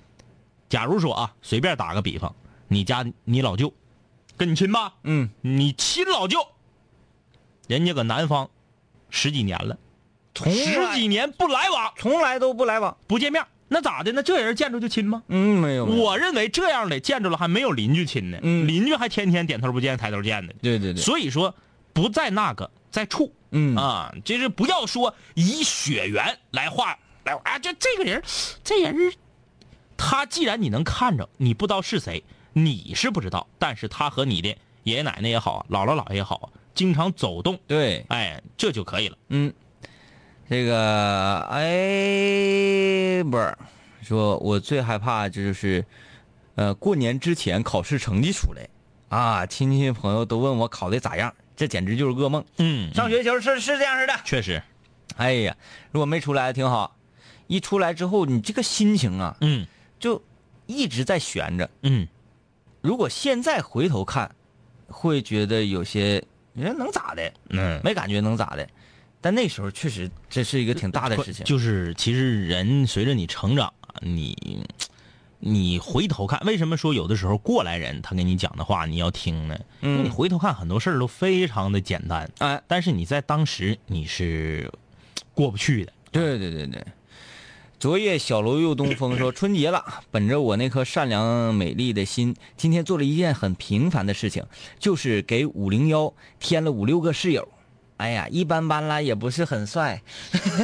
[0.68, 2.34] 假如说啊，随便打个比方，
[2.68, 3.72] 你家你老舅
[4.36, 6.46] 跟你亲吧，嗯你亲老舅，
[7.66, 8.50] 人家搁南方
[9.08, 9.78] 十几年了，
[10.34, 12.94] 从十几年不来往，从来都不来往。
[13.06, 14.12] 不见面，那咋的？
[14.12, 15.22] 那这人见着就亲吗？
[15.28, 15.86] 嗯，没有。
[15.86, 20.54] 没有我认为这样的见着了还没有邻居亲呢，嗯邻居还天天点头不见抬头见的。
[20.60, 21.02] 对对对。
[21.02, 21.54] 所以说，
[21.92, 23.34] 不在那个，在处。
[23.54, 28.22] 嗯啊，就是不要说以血缘来划来啊，这这个人，
[28.64, 29.12] 这人，
[29.96, 34.48] 他既然你能看着，你不知道是谁，你是不知道，但是他和你的
[34.84, 39.18] 爷爷奶奶也好啊，姥姥姥爷也好啊，经常走动，对，哎，这就可以了。
[39.28, 39.52] 嗯，
[40.52, 43.56] 这个哎，不是，
[44.02, 45.82] 说我最害怕这就是，
[46.56, 48.68] 呃，过年之前考试成绩出来，
[49.08, 52.44] 啊，亲戚朋友都问我考的咋样，这简直就是噩梦。
[52.58, 54.12] 嗯，上学时候是是这样式的。
[54.26, 54.62] 确实，
[55.16, 55.56] 哎呀，
[55.90, 56.98] 如果没出来挺好，
[57.46, 59.66] 一出来之后，你这个心情啊，嗯
[59.98, 60.22] 就
[60.66, 61.70] 一直在悬着。
[61.80, 62.06] 嗯，
[62.82, 64.30] 如果现在回头看，
[64.88, 68.68] 会觉得有些人能咋的，嗯，没感觉能咋的，
[69.22, 71.42] 但那时候确实这是一个挺大的事情。
[71.46, 74.36] 就是其实人随着你成长啊，你
[75.38, 79.58] 你回头看，为什么说有的时候过来人他跟你讲的话你要听呢？
[79.80, 84.70] 因为你回头看很多事儿都非常的简单，哎，但是你在当时你是
[85.32, 85.92] 过不去的。
[86.10, 86.84] 对对对对。
[87.80, 94.44] 昨夜小楼又东风说春节了，本着我那颗善良美丽的心，今天做了一件很平凡的事情，
[94.78, 97.48] 就是给五零幺添了五六个室友。
[98.02, 100.02] 哎呀，一般般啦，也不是很帅。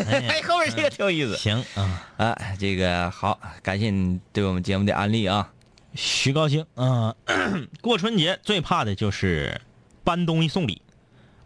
[0.09, 1.37] 哎， 后面这个挺有意思。
[1.37, 5.49] 行啊，啊，这个好，感谢你对我们节目的安利啊。
[5.95, 7.15] 徐高兴啊、
[7.81, 9.61] 过春节最怕的就是
[10.03, 10.83] 搬东西送礼、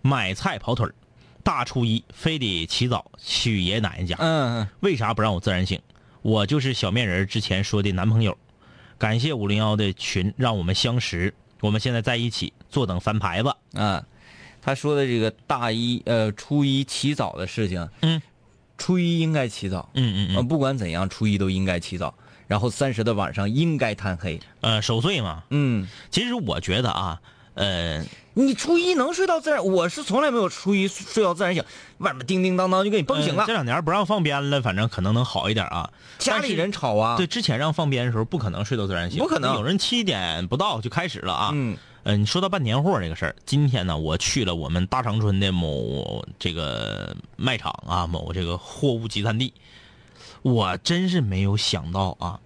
[0.00, 0.94] 买菜跑腿儿
[1.42, 4.16] 大初一非得起早去爷爷奶奶家。
[4.18, 5.78] 嗯，为啥不让我自然醒？
[6.22, 8.36] 我就是小面人之前说的男朋友。
[8.96, 13.54] 感谢五零幺的群让我们相识，我们现在在一起，坐等翻牌子。
[13.74, 14.04] 啊，
[14.62, 18.22] 他说的这个大一呃初一起早的事情，嗯，
[18.78, 22.14] 初一应该起早，嗯嗯呃，不管怎样，初一都应该起早，
[22.46, 24.40] 然后三十的晚上应该贪黑。
[24.60, 25.42] 呃，守岁嘛。
[25.50, 27.20] 嗯，其实我觉得啊，
[27.54, 31.64] 呃，你初一能睡到自然，我是从来没有初一睡到自然醒，
[31.98, 35.90] 外面叮叮当当就给你蹦醒了呃这，两年不让放鞭了，反正可能能好一点啊。
[36.18, 37.16] 家里人吵啊。
[37.16, 41.50] 对，，之前让放鞭的时候，不可能睡到自然醒，不可能有人七点不到就开始了啊。
[41.52, 49.52] 嗯呃，你说到办年货这个事儿，今天呢，我去了我们大长春的某这个卖场啊，某这个货物集散地，
[50.42, 52.40] 我真是没有想到啊，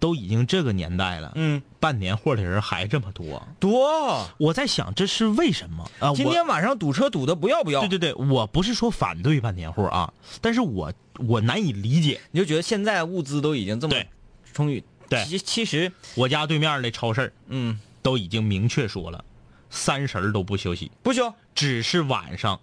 [0.00, 3.40] 都已经这个年代了，嗯，办年货的人还这么多。
[3.60, 4.28] 多。
[4.36, 6.12] 我在想这是为什么啊？
[6.16, 10.92] 今天晚上堵车堵的不要不要，对对对，我不是说反对办年货啊，但是我
[11.28, 12.20] 我难以理解。
[12.32, 13.94] 你就觉得现在物资都已经这么
[14.52, 14.82] 充裕。
[15.08, 19.24] 对其其实，我家对面的超市嗯，都已经明确说了，
[19.70, 22.60] 三十儿都不休息，不休，只是晚上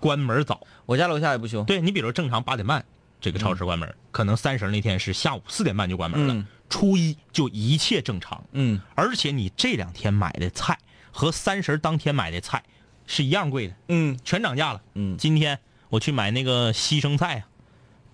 [0.00, 0.66] 关门早。
[0.86, 1.62] 我家楼下也不休。
[1.64, 2.84] 对你比如正常八点半
[3.20, 8.44] 这个超市关门，可能三十儿那天是下午四点半就关门了，嗯初一就一切正常。
[8.52, 10.78] 嗯，而且你这两天买的菜
[11.12, 12.64] 和三十儿当天买的菜
[13.06, 14.82] 是一样贵的，嗯全涨价了。
[14.94, 17.48] 嗯今天我去买那个西生菜啊，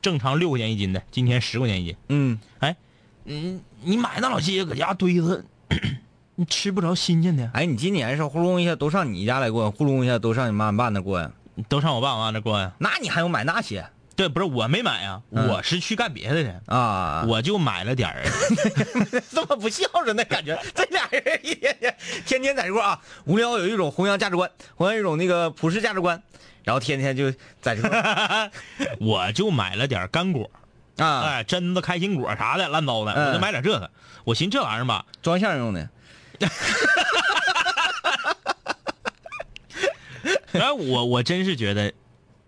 [0.03, 1.97] 正常六块钱一斤的，今天十块钱一斤。
[2.09, 2.77] 嗯，哎，
[3.25, 5.45] 嗯，你买那老些搁家堆着，
[6.41, 7.51] 你吃不着新鲜的。
[7.53, 11.31] 哎，你今年是呼隆一下都上你家来过，呼隆一下都上你妈你爸那过呀？
[11.69, 12.73] 都上我爸我妈那过呀。
[12.79, 17.27] 那你还用买那些对，不是我没买啊，嗯我是去干别的的，啊？
[17.29, 18.23] 我就买了点儿。
[19.31, 26.23] 这么不孝顺的感觉，这俩人一天天天天在这块儿啊，无聊有一种弘扬价值观，弘扬一种那个普世价值观，
[26.65, 28.51] 然后天天就在这块儿
[28.99, 30.51] 我就买了点干果，
[30.97, 33.91] 啊哎，榛子、开心果啥的，乱糟的，嗯我就买点这个。
[34.25, 35.87] 我寻思这玩意儿吧，装相用的。
[40.53, 41.93] 然后我我真是觉得，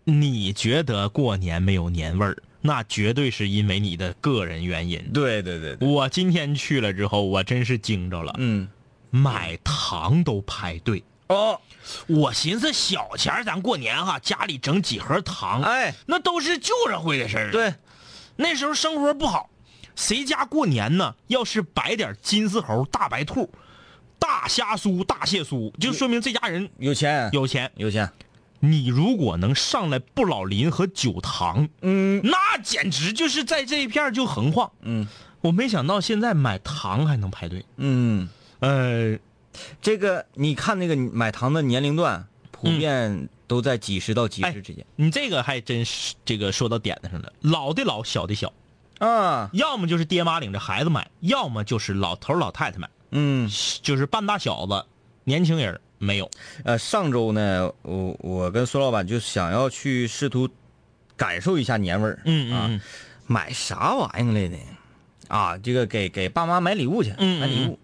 [0.04, 5.12] 你觉得过年没有年味儿，那绝对是因为你的个人原因。
[5.12, 8.68] 对对对对，我今天去了之后，我真是惊着了，嗯，
[9.10, 11.02] 买糖都排队。
[11.28, 11.60] 哦，
[12.08, 17.74] 我寻思小钱儿咱过年哈，家里整几盒糖，哎，那都是旧社会的事儿。，对，
[18.36, 19.48] 那时候生活不好，
[19.96, 21.14] 谁家过年呢？
[21.28, 23.48] 要是摆点金丝猴、大白兔、
[24.42, 27.70] 大虾酥、大蟹酥，就说明这家人有钱有钱。
[27.76, 28.10] 有钱，
[28.58, 32.20] 你如果能上来不老林和酒堂，嗯。
[32.24, 34.72] 那简直就是在这一片就横晃。
[34.80, 35.06] 嗯。
[35.42, 37.64] 我没想到现在买糖还能排队。
[37.76, 38.28] 嗯，
[38.58, 39.16] 呃，
[39.80, 44.84] 这个你看那个买糖的年龄段，普遍都在几十到几十之间。
[44.96, 48.52] 你这个还真是这个说到点子上了，老的老，小的小，
[48.98, 53.48] 啊，要么就是爹妈领着孩子买，要么就是老头老太太买，嗯。
[53.82, 54.84] 就是半大小子，
[55.24, 56.28] 年轻人没有。
[56.64, 60.48] 呃，上周呢，我我跟孙老板就想要去试图
[61.16, 62.80] 感受一下年味儿，啊，嗯嗯
[63.26, 64.56] 买啥玩意儿来的？
[65.28, 67.78] 啊，这个给给爸妈买礼物去，嗯买礼物。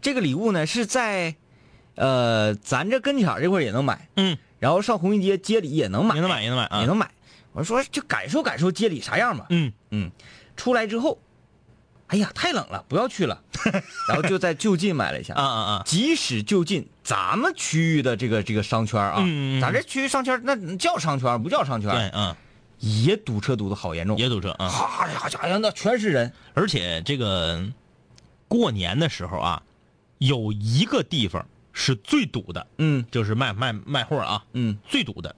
[0.00, 1.34] 这个礼物呢是在，
[1.96, 7.10] 呃，咱这跟前这块儿也能买，嗯然后上红旗街街里也能买，也能买，也能买啊，也能买。
[7.52, 9.46] 我说就感受感受街里啥样吧。
[9.50, 10.10] 嗯嗯，
[10.56, 11.18] 出来之后，
[12.14, 13.42] 哎呀，太冷了，不要去了，
[14.08, 15.34] 然后就在就近买了一下。
[15.34, 19.16] 啊啊啊，即使就近咱们区域的这个这个商圈啊，
[19.60, 22.36] 咱这区域商圈那叫商圈不叫商圈，对，嗯，
[22.78, 24.68] 也堵车堵的好严重，也堵车啊。
[24.68, 26.32] 哈呀家呀，那全是人。
[26.54, 27.64] 而且这个
[28.46, 29.60] 过年的时候啊，
[30.18, 35.34] 有一个地方是最堵的，嗯就是卖卖卖货啊，嗯，最堵的，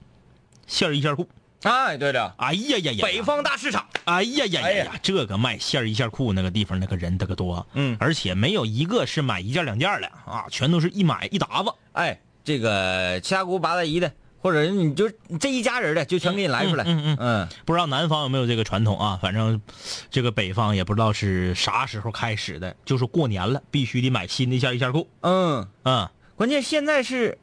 [0.67, 1.27] 线儿一线裤。
[1.67, 7.97] 哎，对的，哎呀呀呀，北方大市场，哎呀呀呀哎呀，这个卖线儿一线裤那个地方那个人那个多，嗯。
[7.99, 11.69] 而且没有一个是买一件两件的啊，全都是一买一沓子。
[11.91, 16.85] 哎，这个七大姑八大姨的，或者你就这一家人的，就全给你来出来。
[16.85, 19.19] 嗯嗯嗯不知道南方有没有这个传统啊？
[19.21, 19.61] 反正
[20.09, 25.09] 这个北方也不知道是啥时候开始的，就是过年了必须得买新的线儿一线裤。
[25.21, 27.37] 嗯，嗯，关键现在是，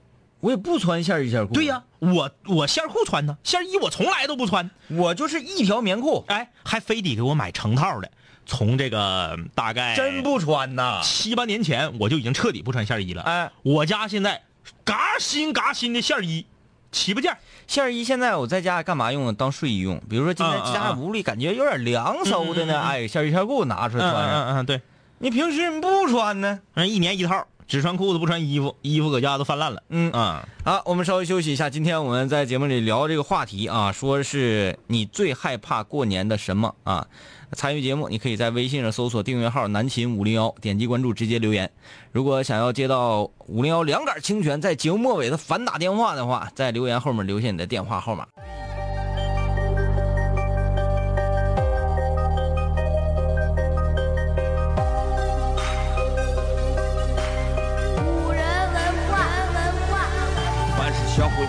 [0.44, 1.54] 我也不穿线衣线裤。
[1.54, 8.10] 对呀、，我我线裤穿呢，线衣我从来都不穿，我就是一条棉裤，哎，还非得给我买成套的。
[8.44, 11.00] 从这个大概真不穿呐。
[11.02, 13.22] 七八年前，我就已经彻底不穿线衣了。
[13.22, 14.42] 哎，我家现在
[14.84, 16.44] 嘎新嘎新的线衣，
[16.92, 17.34] 七八件。
[17.66, 19.32] 线衣现在我在家干嘛用呢？
[19.32, 19.98] 当睡衣用。
[20.10, 24.48] 比如说今天家屋里感觉有点凉飕的呢，哎，线衣线裤拿出来穿上。
[24.48, 24.82] 嗯嗯，对，
[25.20, 26.60] 你平时你不穿呢？
[26.74, 29.82] 嗯一年一套，只穿裤子不穿衣服，衣服搁家都泛滥了。
[29.88, 31.70] 嗯啊，好，我们稍微休息一下。
[31.70, 37.06] 今天我们在节目里聊这个话题啊，说是你最害怕过年的什么啊？
[37.52, 41.70] 参与节目，你可以在微信上搜索订阅号“南秦五零幺”，点击关注，直接留言。
[42.10, 48.26] 如果想要接到五零幺两杆清泉在节目末尾的反打电话的话，在留言后面留下你的电话号码。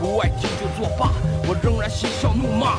[0.00, 1.12] 不爱听就作罢，
[1.46, 2.78] 我仍然嬉笑怒骂，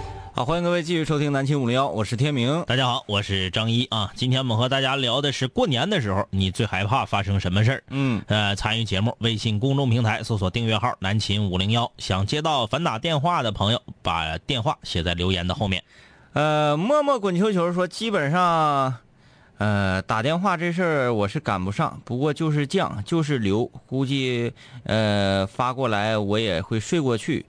[0.33, 2.63] 好，欢迎各位继续收听南秦五零幺，我是天明。
[2.63, 4.13] 大家好，我是张一啊。
[4.15, 7.83] 今天我们和大家聊的是过年的时候你最害怕发生什么事儿？
[7.89, 15.83] 嗯，呃，参与节目，微信公众平台搜索订阅号“南秦五零幺”，想接到反打电话的朋友，把电话写在留言的后面。
[16.31, 18.95] 呃，默默滚球球说，基本上，
[19.57, 24.53] 呃，打电话这事儿我是赶不上，不过就是降，就是留，估计
[24.85, 27.45] 呃发过来我也会睡过去。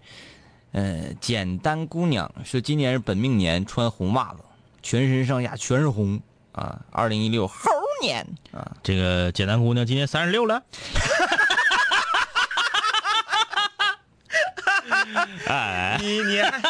[0.72, 4.38] 呃，简单姑娘说，今年是本命年，穿红袜子，
[4.82, 6.20] 全身上下全是红
[6.52, 6.80] 啊。
[6.90, 10.62] 二零一六猴年啊，这个简单姑娘今年三十六了。
[15.46, 16.60] 哎，你你还，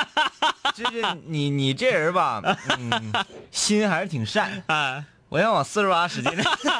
[0.74, 3.12] 就是你你这人吧，嗯，
[3.52, 5.04] 心还是挺善啊。
[5.32, 6.30] 我要往四十八使劲。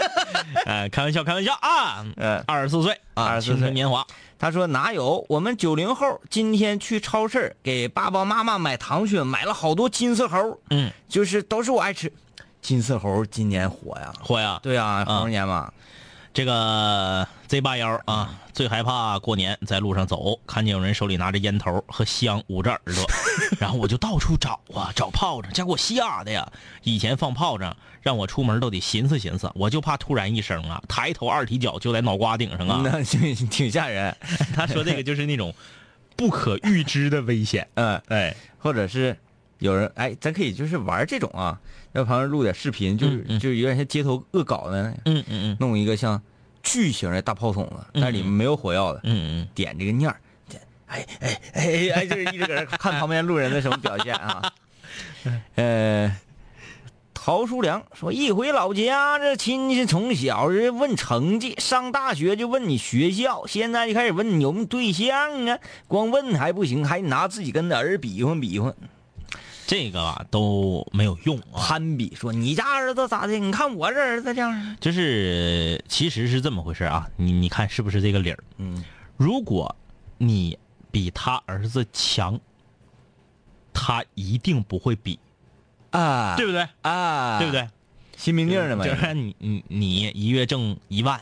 [0.67, 2.05] 哎，开玩笑，开玩笑啊。
[2.19, 4.07] 嗯，二十四岁啊，二十四岁年华。
[4.39, 5.25] 他说哪有？
[5.31, 12.13] 我们九零后今天去超市给爸爸妈妈买糖去，买了好多金丝猴，嗯，就是都是我爱吃。
[12.61, 14.61] 金丝猴今年火呀，火呀！
[14.63, 15.73] 对呀，啊猴年嘛，
[16.35, 23.05] 这个 Z 八幺啊，最害怕过年在路上走，看见有人手里拿着烟头和香捂着耳朵，
[23.61, 26.51] 然后我就到处找啊，找炮仗，这给我吓的呀！
[26.85, 32.81] 以前放炮仗，让我出门都得寻思寻思，我就怕突然一声啊，抬头二踢脚就在脑瓜顶上啊。
[32.83, 34.17] 那挺 挺吓人。
[34.57, 35.55] 他说这个就是那种
[36.17, 37.69] 不可预知的危险。
[37.75, 39.15] 嗯，哎，或者是
[39.59, 41.61] 有人哎，咱可以就是玩这种啊，
[41.93, 45.57] 在旁边录点视频，就是就是有点像街头恶搞的，嗯嗯嗯。
[45.61, 46.21] 弄一个像
[46.63, 50.17] 巨型的大炮筒子，但是里面没有火药的，嗯嗯，点这个念儿，
[50.49, 54.53] 点哎哎哎哎，就是一直搁那看旁边路人的什么表现啊。
[55.57, 56.15] 呃，
[57.15, 65.59] 陶书良说，一回老家，这亲戚从小是问成绩，上大学就问你学校，现在就开始问你有没有对象啊。
[65.89, 68.73] 光问还不行，还拿自己跟儿子比划比划，
[69.73, 71.57] 这个啊都没有用啊。
[71.57, 73.39] 攀比说你家儿子咋的？
[73.39, 74.77] 你看我这儿子这样。
[74.79, 78.45] 就是其实是这么回事啊，你你看是不是这个理儿？
[78.59, 78.85] 嗯，
[79.17, 79.75] 如果
[80.19, 80.59] 你
[80.91, 82.39] 比他儿子强，
[83.73, 85.19] 他一定不会比，
[85.93, 86.69] 啊，对不对？
[86.83, 87.53] 啊，对不？
[87.53, 87.67] 对？
[88.19, 91.19] 新命令的嘛就，是你你你一月挣一万，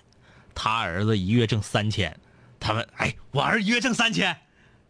[0.56, 2.18] 他儿子一月挣三千，
[2.58, 4.36] 他们哎，我儿一月挣三千，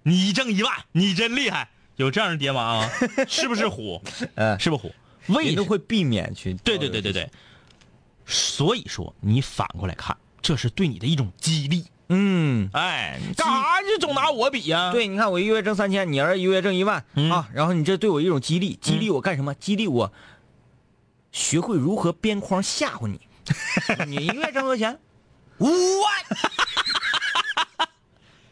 [0.03, 1.69] 你挣一万，你真厉害，
[2.01, 2.91] 有这样的爹妈啊？
[3.29, 4.03] 是不是虎？
[4.35, 4.93] 嗯是不是虎？
[5.29, 6.55] 为什人都会避免去。
[6.55, 7.31] 对对对对对，
[8.27, 11.85] 所以说你反过来看，这是对你的一种激励。
[12.09, 19.55] 嗯，哎，干啥你总拿我比呀、对，你看我一个月挣三千，你儿子一个月挣一万、嗯啊，然后你这对我一种激励，激励我干什么？
[19.55, 20.13] 激励我
[21.31, 23.21] 学会如何编框吓唬你。
[24.09, 24.99] 你一个月挣多少钱？
[25.59, 26.39] 五万。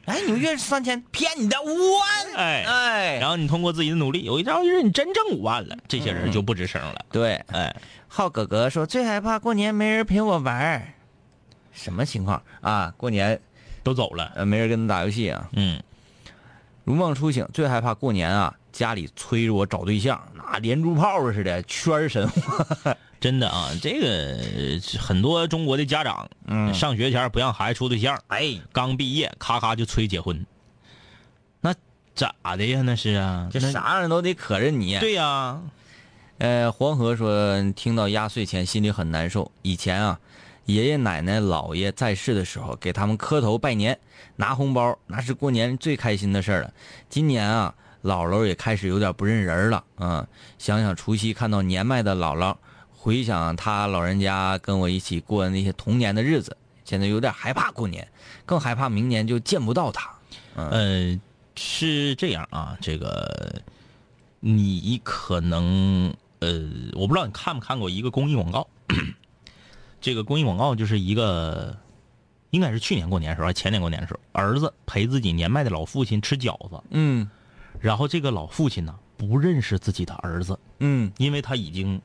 [0.08, 2.34] 哎，你们月三千，骗你的五万。
[2.34, 7.04] 哎哎，然后你通过自己的努力，有一朝一日你真挣五万了，这些人就不吱声了。
[7.12, 7.76] 对，哎，
[8.08, 10.94] 浩哥哥说最害怕过年没人陪我玩儿，
[11.72, 12.92] 什么情况啊？
[12.96, 13.38] 过年
[13.82, 14.32] 都走了。
[14.34, 15.46] 呃没人跟他打游戏啊？
[15.52, 15.78] 嗯，
[16.84, 22.96] 如梦初醒，最害怕过年啊，家里催着我找对象，那连珠炮似的，圈儿神话。
[23.20, 30.46] 真的啊，这个呃很多中国的家长，嗯上学前不让孩子处对象，哎，刚毕业咔咔就催结婚，
[31.60, 31.74] 那
[32.14, 32.82] 咋的呀？
[32.82, 35.60] 那是啊，这啥人都得可着你。，对呀、
[36.38, 39.50] 呃，黄河说听到压岁钱心里很难受。
[39.62, 40.20] 以前啊，
[40.66, 43.98] 爷爷奶奶、姥爷在世的时候，给他们磕头拜年、
[44.36, 46.72] 拿红包，那是过年最开心的事儿了。
[47.08, 49.82] 今年啊，姥姥也开始有点不认人了。
[49.98, 50.24] 嗯，
[50.58, 52.54] 想想除夕看到年迈的姥姥，
[53.08, 58.06] 回想他老人家跟我一起过的那些童年的日子，现在有点害怕过年，
[58.44, 60.14] 更害怕明年就见不到他。
[60.54, 61.18] 呃，
[61.56, 63.62] 是这样啊，这个
[64.40, 68.68] 你可能呃，我不知道你看没看过一个公益广告，
[70.02, 71.74] 这个公益广告就是一个，
[72.50, 77.26] 应该是去年过年的时候，还是前年过年的时候，儿子陪自己年迈的老父亲吃饺子，嗯。
[77.80, 81.10] 然后这个老父亲呢不认识自己的儿子，嗯。
[81.16, 82.02] 因为他已经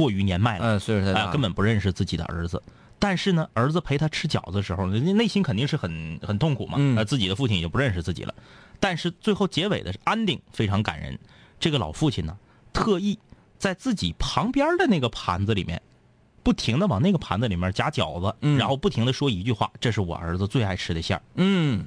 [0.00, 2.62] 过于年迈了，嗯，岁数太大根本不认识自己的儿子。
[2.98, 6.76] 但是呢，儿子陪他吃饺子的时候，人家内心肯定是很很痛苦嘛。
[6.78, 8.34] 嗯呃，自己的父亲也就不认识自己了。
[8.78, 11.18] 但是最后结尾的 ending 非常感人。
[11.58, 12.34] 这个老父亲呢，
[12.72, 13.18] 特意
[13.58, 15.80] 在自己旁边的那个盘子里面，
[16.42, 21.22] 不停的往那个盘子里面夹饺子，嗯然后不停的说一句话：“这是我儿子最爱吃的馅儿。
[21.34, 21.84] 嗯”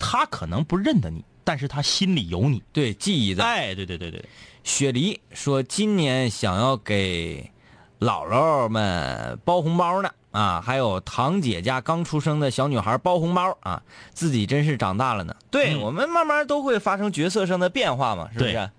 [0.00, 2.60] 他可能不认得你，但是他心里有你。
[2.72, 3.44] 对，记忆在。
[3.44, 4.24] 哎，对对对对，
[4.64, 7.48] 雪梨说今年想要给
[8.02, 13.82] 姥姥们包红包呢啊，还有堂姐家刚出生的小女孩包红包啊，
[14.12, 15.36] 自己真是长大了呢。
[15.50, 18.70] 对、嗯我们慢慢都会发生角色上的变化嘛，是不是？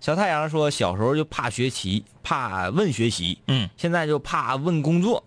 [0.00, 5.24] 小太阳说小时候就怕学习，怕问学习，嗯，现在就怕问工作。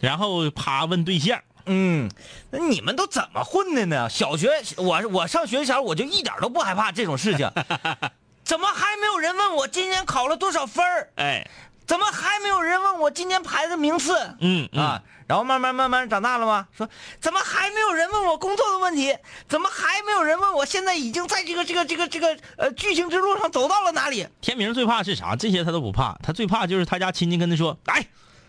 [0.00, 2.10] 然后怕问对象，嗯，
[2.50, 4.10] 那你们都怎么混的呢？
[4.10, 7.48] 小学我我上学前我就一点都不害怕这种事情，
[8.42, 11.08] 怎么还没有人问我今年考了多少分儿？
[11.14, 11.48] 哎，
[11.92, 14.16] 怎么还没有人问我今年排的名次？
[14.40, 16.66] 嗯嗯啊，然后慢慢慢慢长大了吗？
[16.74, 16.88] 说
[17.20, 19.14] 怎么还没有人问我工作的问题？
[19.46, 24.26] 怎么还没有人问我现在已经在这个这个这个这个呃剧情之路上走到了哪里？
[24.40, 25.36] 天明最怕是啥？
[25.36, 28.02] 这些他都不怕，他最怕就是他家亲戚跟他说：“哎，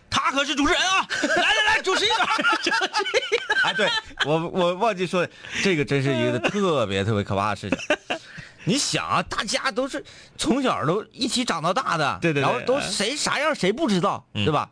[0.08, 2.26] 他可是主持人啊， 来来来，主持一段。
[3.62, 3.86] 哎，对
[4.24, 5.28] 我我忘记说，
[5.62, 7.78] 这个真是一个特别特别可怕的事情。
[8.64, 10.04] 你想啊，大家都是
[10.36, 14.70] 从小都一起长到大的，对对对然后都谁啥样谁不知道，嗯对吧？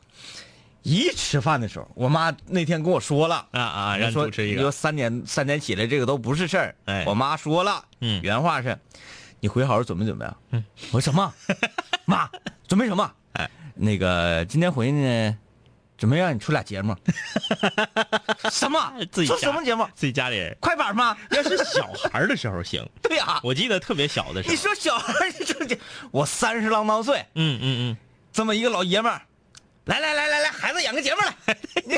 [0.82, 6.74] 一吃饭的时候，我妈那天跟我说了啊啊说主持一个你说三点三点起来这个都不是事儿。
[6.86, 8.76] 哎我妈说了，嗯原话是，
[9.38, 10.36] 你回好好准备准备啊。
[10.51, 11.32] 嗯，我说什么？
[12.05, 12.28] 妈，
[12.66, 13.12] 准备什么？
[13.34, 15.38] 哎，那个今天回去呢，
[15.97, 16.97] 准备让你出俩节目。
[18.51, 18.93] 什么？
[19.11, 19.86] 自己说什么节目？
[19.95, 21.16] 自己家里人快板吗？
[21.30, 25.78] 要是小孩的时候行， 对啊、我记得特别小的时候你，说小孩儿这这，
[26.11, 27.97] 我三十郎当岁，嗯嗯嗯，
[28.32, 29.22] 这么一个老爷们儿，
[29.84, 31.95] 来来来来来，孩子演个节目来，你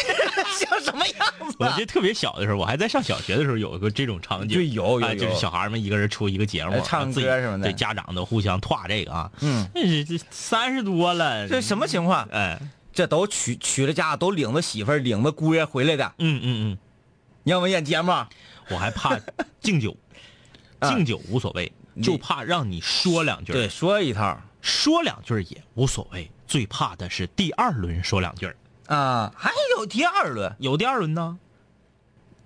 [0.58, 1.16] 像什么样
[1.50, 1.68] 子啊？
[1.68, 12.26] 我记得特别小的时候，我还在上小学的时候，有个这种场景，对有有哎就是小孩们一个人出一个节目哎，唱歌什么的对家长都互相歘这个啊，嗯，那是这三十多了，这什么情况？
[12.32, 12.58] 哎，
[12.94, 16.78] 这都娶娶了家，都领着媳妇儿、领着姑爷回来的，嗯嗯嗯，
[17.42, 18.12] 你让我演节目？
[18.70, 19.18] 我还怕
[19.60, 19.96] 敬酒，
[20.78, 21.70] 啊敬酒无所谓，
[22.02, 28.56] 就怕让你说两句，对，，说一套说两句也无所谓，最怕的是第二轮说两句儿。
[28.86, 31.38] 啊，还有第二轮，有第二轮呢，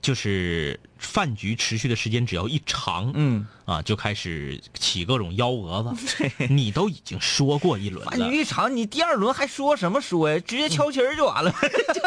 [0.00, 6.30] 就是饭局持续的时间只要一长，嗯，啊，就开始起各种幺蛾子。
[6.48, 10.38] 你都已经说过一轮饭了，局一长，你第二轮还说什么说呀？
[10.46, 11.52] 直接敲旗儿就完了，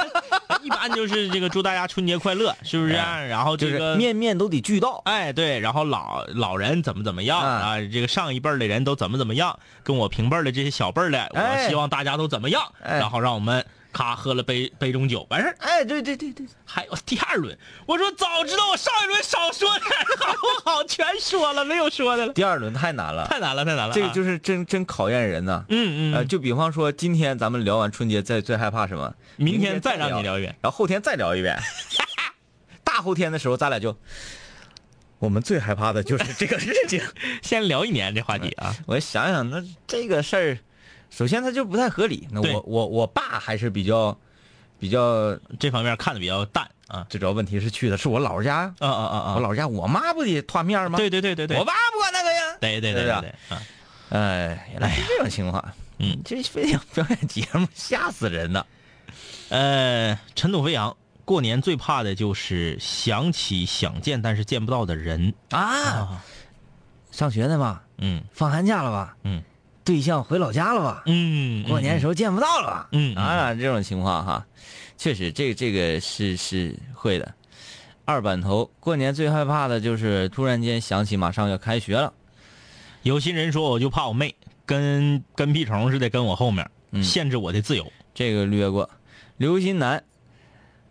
[0.63, 5.01] 一般就是这个祝大家春节快乐，是不是、然后这个是面面都得俱到。
[5.05, 7.79] 哎，对，然后老老人怎么怎么样啊啊？
[7.81, 15.55] 这个上一辈儿的人都怎么怎么样，跟我平辈儿的这些小辈儿的，哎我希望大家都怎么样，哎然后让我们咔喝了杯杯中酒，完事儿。
[15.59, 19.89] 哎，对对对对，还有第二轮，我说早知道我上一轮少说点
[20.19, 20.83] 好不好？
[20.85, 23.91] 全说了，没有说的了，第二轮太难了，太难了，太难了啊。
[23.93, 25.65] 这个就是真真考验人呐。
[25.69, 29.13] 嗯嗯，呃，就比方说，今天咱们聊完春节，最最害怕什么？
[29.37, 30.55] 明天再让你聊，聊一遍。
[30.61, 31.57] 然后后天再聊一遍。
[32.83, 33.95] 大后天的时候，咱俩就，
[35.19, 37.01] 我们最害怕的就是这个事情。
[37.41, 40.57] 先聊一年这话题啊，我想想，那这个事儿，
[41.11, 42.27] 首先它就不太合理。
[42.31, 44.17] 那我我我爸还是比较
[44.79, 47.05] 比较，这方面看的比较淡啊。
[47.09, 49.35] 最主要问题是去的是我姥姥家，啊啊啊啊！
[49.35, 50.97] 我姥姥家，我妈不得团面吗？
[50.97, 52.57] 对对对对对，我爸不管那个呀。
[52.59, 53.61] 对对对对对啊！
[54.09, 55.63] 哎，原来是这种情况。
[56.03, 58.65] 嗯，这非得表演节目，吓死人了。
[59.49, 66.23] 呃，尘土飞扬，过年最怕的就是想起想见但是见不到的人啊，
[67.11, 67.83] 上学呢吧？
[67.99, 69.15] 嗯放寒假了吧？
[69.23, 69.43] 嗯
[69.83, 71.03] 对象回老家了吧？
[71.05, 72.89] 嗯，过年的时候见不到了吧？
[72.91, 74.45] 嗯嗯啊，这种情况哈，
[74.97, 77.33] 确实，这这个是是会的。
[78.05, 82.11] 二板头，过年最害怕的就是突然间想起马上要开学了。
[83.03, 87.91] 有心人说，我就怕我妹跟跟屁虫似的跟我后面，嗯限制我的自由。
[88.13, 88.89] 这个略过。
[89.37, 90.03] 刘新南，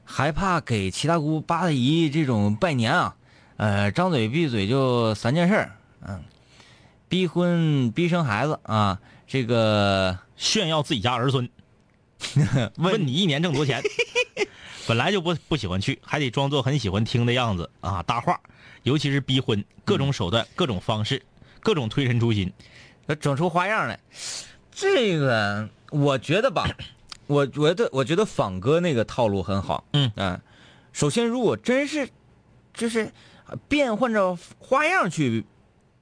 [0.04, 3.14] 还怕给七大姑八大姨这种拜年啊，
[3.58, 5.72] 呃，张嘴闭嘴就三件事儿，
[6.08, 6.20] 嗯，
[7.10, 11.50] 逼婚、逼生孩子啊，这个炫耀自己家儿孙，
[12.78, 13.82] 问你一年挣多钱，
[14.86, 18.40] 本来就不不喜欢去，还得装作很喜欢听的样子啊，搭话，
[18.84, 21.20] 尤其是逼婚，各种手段、各种方式、
[21.58, 22.52] 各种推陈出新，
[23.06, 23.98] 要整出花样来。
[24.70, 26.64] 这个我觉得吧，
[27.26, 29.84] 我觉得我觉得仿哥那个套路很好。
[29.94, 30.12] 嗯。
[30.14, 30.40] 嗯、
[30.92, 32.08] 首先如果真是
[32.72, 33.12] 就是
[33.68, 35.44] 变换着花样去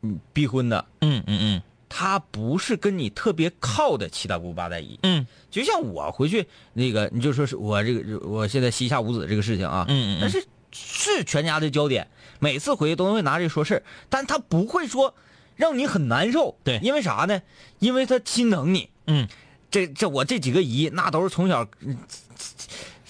[0.03, 1.63] 嗯逼婚的，嗯嗯嗯。
[1.89, 4.99] 他不是跟你特别靠的七大姑八大姨。
[5.03, 5.27] 嗯。
[5.51, 10.19] 就像我回去那个，你就说是我这个我现在膝下无子这个事情啊，嗯嗯嗯。
[10.21, 12.07] 但是是全家的焦点，
[12.39, 15.15] 每次回去都会拿这说事儿，但他不会说
[15.57, 16.79] 让你很难受，对。
[16.83, 17.41] 因为啥呢？
[17.79, 18.91] 因为他心疼你。
[19.07, 19.27] 嗯。
[19.71, 21.99] 这这我这几个姨那都是从小，嗯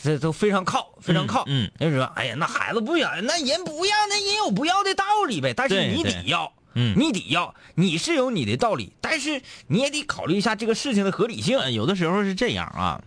[0.03, 1.45] 这都非常靠，非常靠。
[1.47, 5.53] 嗯就是说，哎呀，那孩子不要，那人不要，那人有不要的道理呗。
[5.55, 11.59] 但是你得要，嗯你得要，你是有你的道理，但是你也得考虑一下这个事情的合理性。
[11.59, 13.03] 呃，有的时候是这样啊，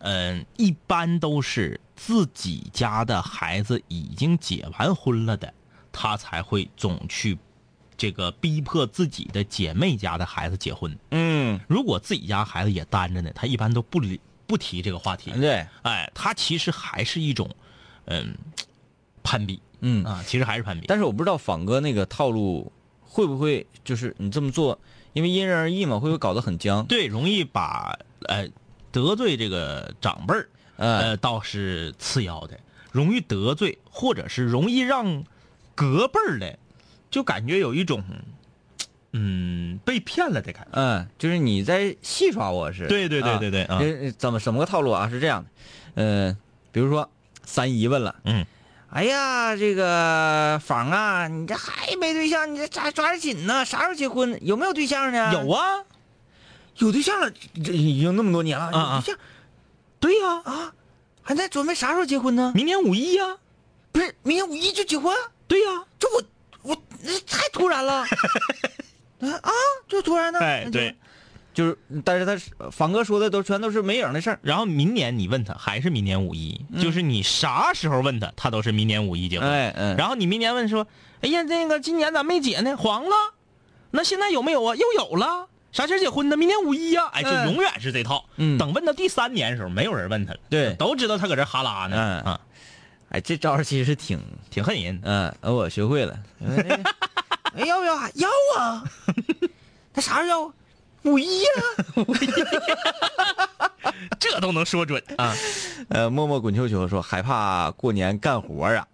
[0.00, 5.54] 嗯、一般都是自己家的孩子已经结完婚了的，
[5.90, 7.38] 他才会总去
[7.96, 10.94] 这个逼迫自己的姐妹家的孩子结婚。
[11.10, 15.30] 嗯，如果自己家孩子也单着呢，他一般都不理不提这个话题。
[15.30, 17.48] 对，哎，他其实还是一种，
[18.04, 18.36] 嗯，
[19.22, 20.86] 攀比嗯啊，其实还是攀比。
[20.86, 22.70] 但是我不知道仿哥那个套路
[23.14, 24.76] 会不会就是你这么做，
[25.12, 26.84] 因为因人而异嘛，会不会搞得很僵？
[26.86, 27.96] 对，容易把
[28.26, 28.48] 呃
[28.90, 30.48] 得罪这个长辈儿，
[30.78, 32.58] 呃，呃，倒是次要的，
[32.90, 35.22] 容易得罪，或者是容易让
[35.76, 36.58] 隔辈儿的，
[37.08, 38.02] 就感觉有一种，
[39.12, 40.70] 嗯，被骗了的感觉。
[40.72, 42.88] 嗯，就是你在戏耍我是？
[42.88, 45.08] 对对对啊对对怎么什么个套路啊？
[45.08, 45.50] 是这样的，
[46.02, 46.36] 呃，
[46.72, 47.08] 比如说
[47.44, 48.44] 三姨问了，嗯，
[48.94, 54.38] 哎呀，这个房啊，你这还没对象，你这抓抓得紧呢，啥时候结婚？
[54.40, 55.32] 有没有对象呢？
[55.32, 55.82] 有啊，
[56.76, 57.28] 有对象了，
[57.64, 59.18] 这已经那么多年了，啊啊有对象
[59.98, 60.72] 对呀、啊，
[61.22, 62.52] 还在准备啥时候结婚呢？
[62.54, 63.36] 明年五一呀、
[63.90, 65.12] 不是明年五一就结婚？
[65.48, 66.22] 对呀、这我
[66.62, 68.06] 我那太突然了，啊
[69.42, 69.50] 啊，
[69.88, 70.38] 就突然呢？
[70.38, 70.94] 哎，对。
[71.54, 74.38] 就是，但是他是房哥说的都全都是没影的事儿。
[74.42, 79.48] 然后明年你问他还是明年五一，就是你啥时候问他，他都是明年五一结婚。
[79.48, 80.86] 哎嗯，然后你明年问说，
[81.22, 82.76] 哎呀，那个今年咋没结呢？
[82.76, 83.14] 黄了，
[83.92, 84.74] 那现在有没有啊？
[84.74, 86.36] 又有了，啥时候结婚呢？
[86.36, 88.24] 明年五一呀、哎，就嗯永远是这套。
[88.36, 91.96] 嗯等问到第三年的时候，没有人问他了，对都知道他搁这哈拉呢。
[91.96, 92.40] 嗯啊，
[93.10, 95.00] 哎，这招儿其实挺， 挺恨人。
[95.04, 96.18] 嗯，我学会了。
[97.54, 98.10] 哎，要不要啊？
[98.14, 98.28] 要
[98.58, 98.82] 啊！
[99.94, 100.52] 他啥时候要？
[101.04, 101.48] 五一呀、
[104.18, 105.34] 这都能说准啊！
[105.88, 108.86] 呃，默默滚球球说害怕过年干活啊，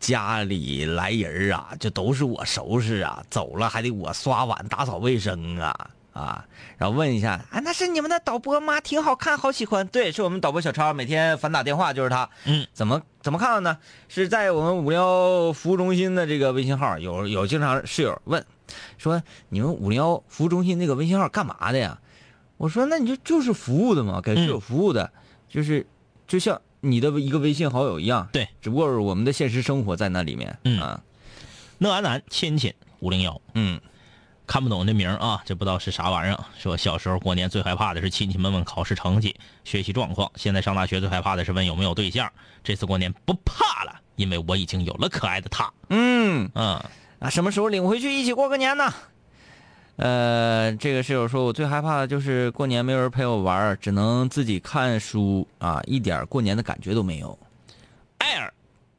[0.00, 6.44] 家里来人啊，这都是我收拾啊，走了还得我刷碗打扫卫生啊啊！
[6.76, 8.80] 然后问一下，啊，那是你们的导播吗？
[8.80, 9.86] 挺好看，好喜欢。
[9.86, 12.28] 对，是我们导播小超，每天反打电话就是他。
[12.44, 13.78] 嗯，怎么怎么看到呢？
[14.08, 18.44] 是在我们五零幺服务中心的这个微信号，有有经常室友问，
[18.98, 21.98] 说你们五零幺服务中心那个微信号干嘛的呀？
[22.56, 25.10] 我说那你就就是服务的嘛，给室友服务的，
[25.48, 25.86] 就是
[26.26, 31.02] 就像你的一个微信好友一样，对，只不过是我们的现实生活在那里面，嗯啊，
[31.78, 33.80] 乐安南亲亲五零幺，嗯
[34.46, 36.44] 看不懂这名啊，这不知道是啥玩意儿。
[36.58, 42.30] 说小时候过年最害怕的是亲戚们问考试成绩、学习状况，现在上大学最害怕的是问有没有对象。
[42.62, 45.72] 这次过年不怕了，因为我已经有了可爱的他。
[45.88, 46.78] 嗯嗯，
[47.24, 48.92] 啊，什么时候领回去一起过个年呢？
[49.96, 57.38] 呃，这个室友说，我最害怕的就是过年没有人陪我玩，只能自己看书啊，一点过年的感觉都没有。
[58.18, 58.52] 艾尔，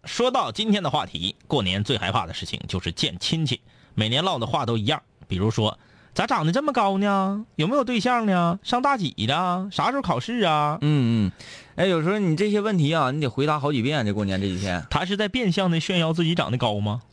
[0.05, 3.61] 说到今天的话题，过年最害怕的事情就是见亲戚，
[3.93, 5.77] 每年唠的话都一样，比如说
[6.15, 7.45] 咋长得这么高呢？
[7.57, 8.59] 有没有对象呢？
[8.63, 9.69] 上大几的？
[9.71, 10.79] 啥时候考试啊？
[10.81, 11.31] 嗯嗯，
[11.75, 14.03] 哎，有时候你这些问题啊，你得回答好几遍。
[14.03, 17.03] 这过年这几天，他是在变相的炫耀自己长得高吗？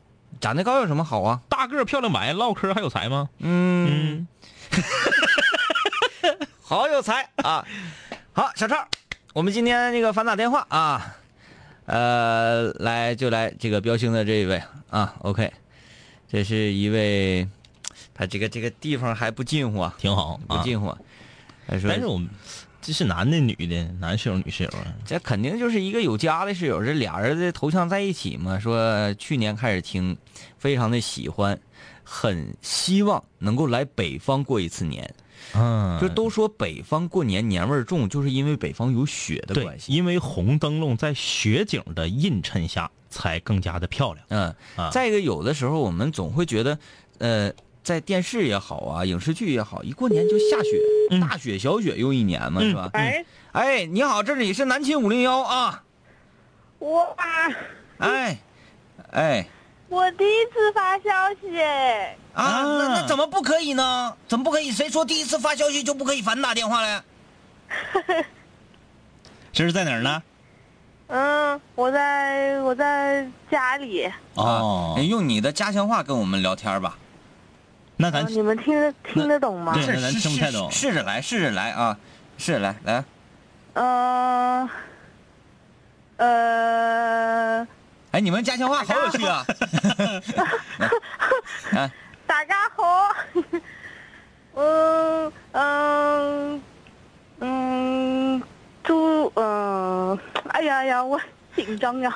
[0.40, 1.40] 长得高有什么好啊？
[1.48, 3.28] 大个漂亮白，唠嗑还有才吗？
[3.38, 4.26] 嗯，
[6.62, 7.66] 好有才啊！
[8.32, 8.88] 好，小超，
[9.34, 11.16] 我们今天这个反打电话啊，
[11.86, 15.52] 呃，来就来这个标星的这一位啊，OK，
[16.30, 17.46] 这是一位，
[18.14, 20.56] 他这个这个地方还不近乎啊，挺好啊。
[20.56, 20.96] 不近乎
[21.66, 22.28] 但是我们
[22.82, 24.92] 这是男的女的，男室友女室友啊。
[25.06, 28.58] 这肯定就是一个有家的室友，这俩人的头像在一起嘛。
[28.58, 30.16] 说去年开始听，
[30.58, 31.58] 非常的喜欢，
[32.02, 35.08] 很希望能够来北方过一次年。
[35.54, 39.92] 嗯就都说北方过年年味儿重，就是因为北方有雪的关，系。
[39.92, 44.24] 因为红灯笼在雪景的映衬下才更加的漂亮。
[44.28, 46.78] 嗯，啊再一个，有的时候我们总会觉得，
[47.18, 47.52] 呃，
[47.82, 50.78] 在电视也好啊，影视剧也好，一过年就下雪，
[51.10, 52.90] 嗯大雪小雪又一年嘛，嗯是吧？
[52.92, 55.82] 哎，哎，你好，这里是南秦五零幺啊，
[56.78, 57.16] 我
[57.98, 58.38] 哎，
[59.10, 59.46] 哎。
[59.88, 61.10] 我第一次发消
[61.42, 64.16] 息，哎啊，那那怎么不可以呢？
[64.26, 64.72] 怎么不可以？
[64.72, 67.04] 谁说第一次发消息就不可以反打电话了？
[69.52, 70.22] 这是在哪儿呢？
[71.08, 76.96] 嗯，我在我在家里，哦啊用你的家乡话跟我们聊天吧。
[77.96, 79.72] 那咱啊你们听得听得懂吗？
[79.74, 81.96] 对那咱试听不太懂试试着来，试着来啊，
[82.38, 83.04] 试着来，来。
[83.74, 84.68] 呃，
[86.16, 87.66] 呃，
[88.10, 89.44] 哎，你们家乡话好有趣啊！
[91.74, 91.90] 啊，
[92.26, 93.14] 大家好，
[94.54, 96.62] 嗯嗯
[97.40, 98.42] 嗯，
[98.84, 100.18] 祝嗯，
[100.48, 101.18] 哎呀，哎呀，我
[101.54, 102.14] 紧张呀。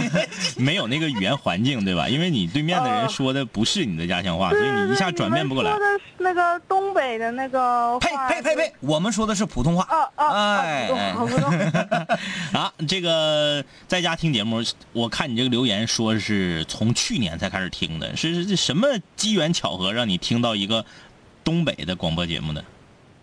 [0.56, 2.08] 没有那个语言环境，对吧？
[2.08, 8.28] 因为你对面的人哦说的不是你的家乡话，所以你一下转变不过来说的是那个东北的那个呸话。
[8.28, 8.72] 呸呸呸！
[8.80, 9.86] 我们说的是普通话。
[9.90, 10.88] 哦哦哎。
[12.52, 14.62] 啊， 这个在家听节目，
[14.92, 20.84] 我看你这个留言说是从去年才开始听的，是是什么机缘巧合让你听到一个
[21.42, 22.64] 东北的广播节目的？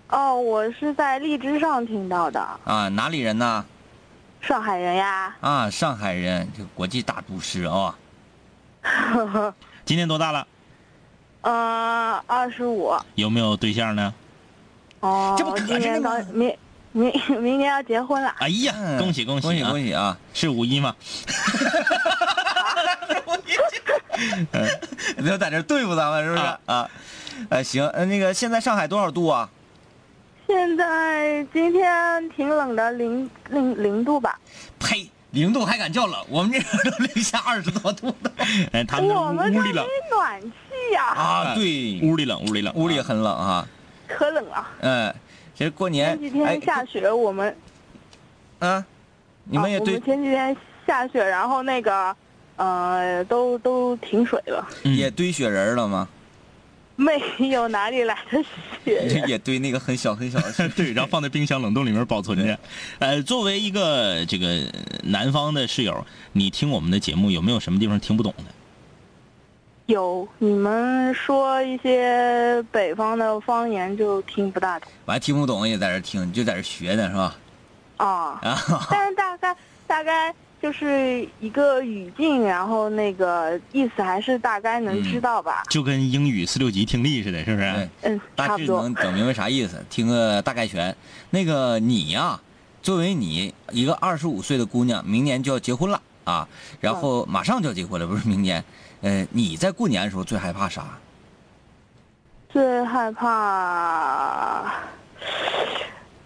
[0.09, 3.65] 哦，我是在荔枝上听到的，啊，哪里人呢？
[4.41, 5.35] 上海人呀。
[5.41, 7.95] 啊，上海人，这个国际大都市啊。
[9.85, 10.47] 今年多大了？
[11.41, 12.93] 呃，二十五。
[13.15, 14.13] 有没有对象呢？
[15.01, 16.55] 哦，这不可今年着呢吗刚明
[16.91, 17.11] 明
[17.41, 18.35] 明年要结婚了。
[18.39, 20.17] 哎呀，嗯恭喜恭喜恭喜啊恭喜啊！
[20.33, 20.95] 是五一吗？
[25.17, 26.89] 你就在这对付咱们是不是啊啊？
[27.49, 29.49] 呃，行，呃，那个现在上海多少度啊？
[30.53, 34.37] 现在今天挺冷的，零零零度吧。
[34.79, 36.25] 呸，零度还敢叫冷？
[36.27, 36.59] 我们这
[36.91, 38.29] 都零下二十多度的
[38.73, 41.55] 哎，他我们屋里冷，暖气呀、啊！
[41.55, 43.65] 对，屋里冷，屋里冷，屋里很冷啊。
[44.09, 44.67] 可冷了。
[44.81, 45.15] 嗯，
[45.55, 47.55] 其实过年前几哎天下雪，我们
[48.59, 48.85] 啊，
[49.45, 52.13] 你们也对啊我们前几天下雪，然后那个
[52.57, 56.09] 呃都都停水了，嗯也堆雪人了吗？
[57.01, 58.43] 没有哪里来的
[58.85, 59.25] 雪呀。
[59.27, 60.67] 也堆那个很小很小 的雪。
[60.69, 62.59] 对，然后放在冰箱冷冻里面保存着。
[62.99, 64.71] 呃，作为一个这个
[65.03, 68.43] 南方的室友，你听我们的节目有没有什么地方听不懂的？
[69.87, 77.35] 有你们说一些北方的方言就听不大懂我还听不懂，也在这听，你就在这学呢是吧？
[77.97, 78.07] 啊，
[78.41, 79.55] 啊， 但是大概
[79.87, 85.63] 大概就是一个语境，然后那个意思还是大概能知道吧？
[85.69, 87.89] 就跟英语四六级听力似的，是不是？
[88.01, 88.93] 嗯，大致能。
[88.93, 90.95] 整明白啥意思，听个大概全。
[91.31, 92.39] 那个你呀、
[92.83, 96.47] 作为你一个二十五岁的姑娘，明年就要结婚了啊，
[96.79, 98.63] 然后马上就要结婚了，不是明年。
[99.01, 100.85] 呃，你在过年的时候最害怕啥？
[102.49, 104.71] 最害怕，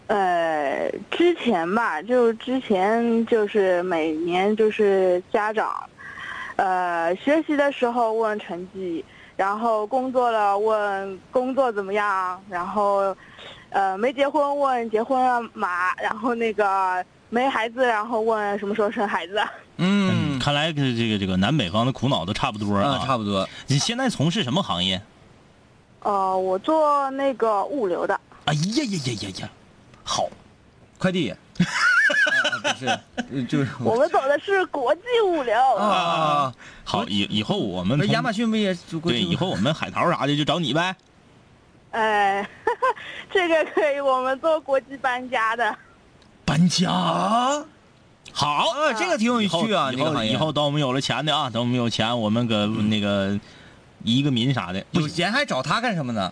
[0.07, 5.89] 呃，之前吧，就之前就是每年就是家长，
[6.57, 9.03] 呃，学习的时候问成绩，
[9.35, 13.15] 然后工作了问工作怎么样，然后，
[13.69, 19.41] 呃，没结婚问结婚了嘛，然后那个没孩子，然后问什么时候生孩子。
[19.77, 23.03] 嗯，看来这个这个这个南北方的苦恼都差不多啊，啊。
[23.05, 23.49] 差不多。
[23.67, 25.01] 你现在从事什么行业？
[26.03, 28.17] 呃，我做那个物流的。
[28.45, 29.49] 哎呀呀呀呀呀，
[30.05, 30.29] 好，
[30.97, 31.29] 快递。
[31.29, 31.37] 啊
[32.61, 35.57] 不是，呃就是我们走的是国际物流。
[35.75, 36.53] 啊，
[36.83, 40.95] 好，以以后我们亚马逊不也就过对，以后我们海淘啥的就找你呗。
[41.91, 42.47] 哎，
[43.31, 45.75] 这个可以，我们做国际搬家的。
[46.43, 47.65] 搬家，啊
[48.33, 53.39] 好，啊，这个挺有趣啊，以后以后等我们有了钱的啊，等我们有钱，我们搁那个
[54.05, 56.31] 移个民啥的，有钱还找他干什么呢？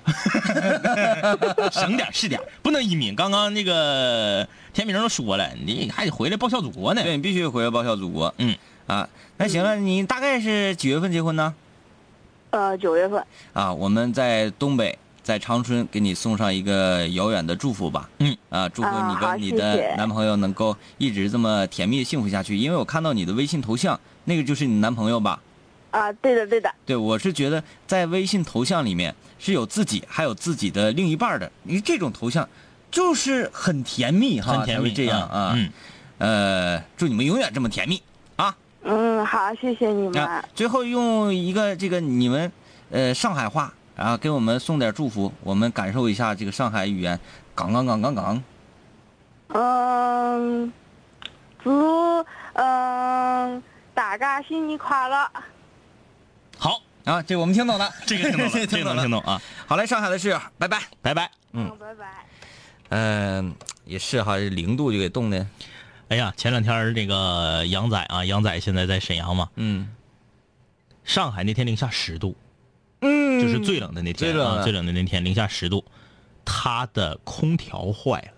[1.73, 3.15] 省点是点，不能移民。
[3.15, 7.01] 刚刚那个天明都说了，你还得回来报效祖国呢。
[7.01, 8.33] 对，你必须回来报效祖国。
[8.37, 8.55] 嗯，
[8.85, 11.53] 啊，那行了，你大概是几月份结婚呢？
[12.51, 13.25] 呃，九月份。
[13.53, 18.07] 啊，我们在东北，在长春给你送上一个遥远的祝福吧。
[18.19, 22.55] 嗯，啊，祝福你跟你的男朋友能够一直这么甜蜜幸福下去。
[22.55, 25.41] 因为我看到你的微信头像，那个就是你男朋友吧？
[25.93, 26.73] 啊，对的，对的。
[26.87, 31.51] 对，我是觉得在微信头像里面是有自己，还有自己的另一半的。
[31.61, 32.49] 你这种头像
[32.89, 35.53] 就是很甜蜜哈，很甜蜜这样啊。
[35.55, 35.69] 嗯，
[36.17, 38.01] 呃，祝你们永远这么甜蜜
[38.37, 38.55] 啊！
[38.81, 40.19] 嗯，好，谢谢你们。
[40.19, 42.51] 啊，最后用一个这个你们
[42.89, 47.19] 呃上海话，然后给我们送点祝福，我们感受一下这个上海语言。
[47.55, 48.43] 杠杠杠杠杠，
[49.49, 50.73] 嗯，
[51.63, 53.61] 祝嗯
[53.93, 55.29] 大家新年快乐。
[57.05, 59.41] 好，啊，这我们听懂了，这个听懂了， 这个能听懂啊。
[59.67, 60.81] 好嘞，上海的室友，拜拜。
[61.01, 61.29] 拜拜。
[61.51, 62.25] 嗯嗯，拜拜。
[62.89, 65.45] 嗯、也是哈，这零度就给冻的。
[66.09, 69.89] 哎呀，前两天那个杨仔啊，杨仔现在在沈阳嘛，嗯
[71.03, 72.35] 上海那天零下十度，
[73.01, 75.83] 嗯就是最冷的那天啊，最冷的最冷的那天零下十度，
[76.45, 78.31] 他的空调坏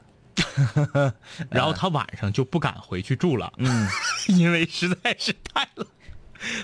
[0.96, 1.14] 了，
[1.52, 3.88] 然后他晚上就不敢回去住了，嗯，
[4.30, 5.86] 因为实在是太冷，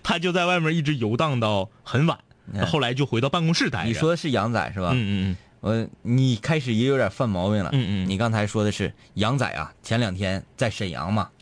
[0.04, 2.18] 他就在外面一直游荡到很晚，
[2.54, 3.88] 嗯后来就回到办公室待着。
[3.88, 4.90] 你说的是杨仔是吧？
[4.94, 7.70] 嗯嗯嗯我你开始也有点犯毛病了。
[7.74, 11.30] 嗯嗯你刚才说的是杨仔啊，前两天在沈阳嘛。
[11.32, 11.38] 嗯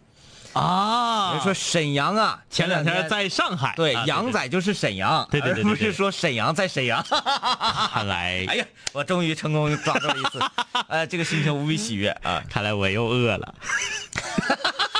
[0.51, 7.05] 啊，人说沈阳啊，前两天天在上海，对啊杨仔就是沈阳，对对对不是说沈阳在沈阳。
[7.93, 10.39] 看来哎呀，我终于成功抓住了一次，
[10.87, 12.43] 呃，这个心情无比喜悦啊！
[12.49, 13.53] 看来我又饿了。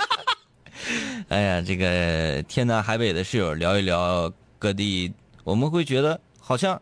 [1.29, 5.11] 哎呀，这个天南海北的室友聊一聊各地，
[5.43, 6.81] 我们会觉得好像，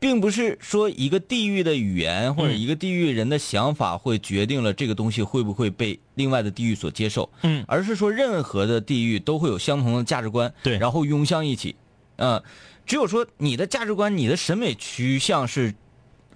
[0.00, 7.64] 并不是说一个地域的语言或者一个地域人的想法会决定了这个东西会不会被另外的地域所接受，嗯。
[7.66, 11.76] 而是说任何的地域都会有相同的价值观，对然后拥向一起，
[12.16, 12.42] 嗯、
[12.86, 15.74] 只有说你的价值观、你的审美趋向是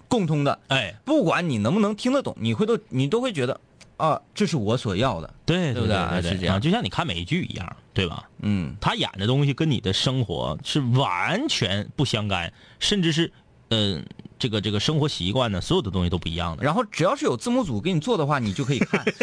[0.07, 3.59] 共通的，哎，不管你能不能听得懂，你会都你都会觉得
[3.97, 8.27] 啊，这是我所要的，对对对不对是这样啊就像你看美剧一样，对吧？
[8.41, 13.31] 嗯，他演的东西跟你的生活是完全不相干，甚至是，
[13.69, 14.01] 呃，
[14.37, 16.63] 这个这个生活习惯呢，所有的东西都不一样的。
[16.63, 19.05] 然后只要是有字幕组给你做的话，你就可以看。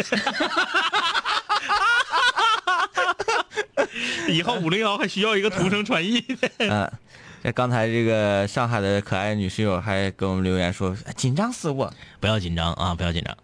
[4.29, 6.49] 以后五零幺还需要一个同声传译的。
[6.59, 6.89] 嗯，
[7.43, 11.93] 这刚才这个上海的可爱女室友还给我们留言说，哎紧张死我。
[12.19, 13.37] 不要紧张啊，不要紧张。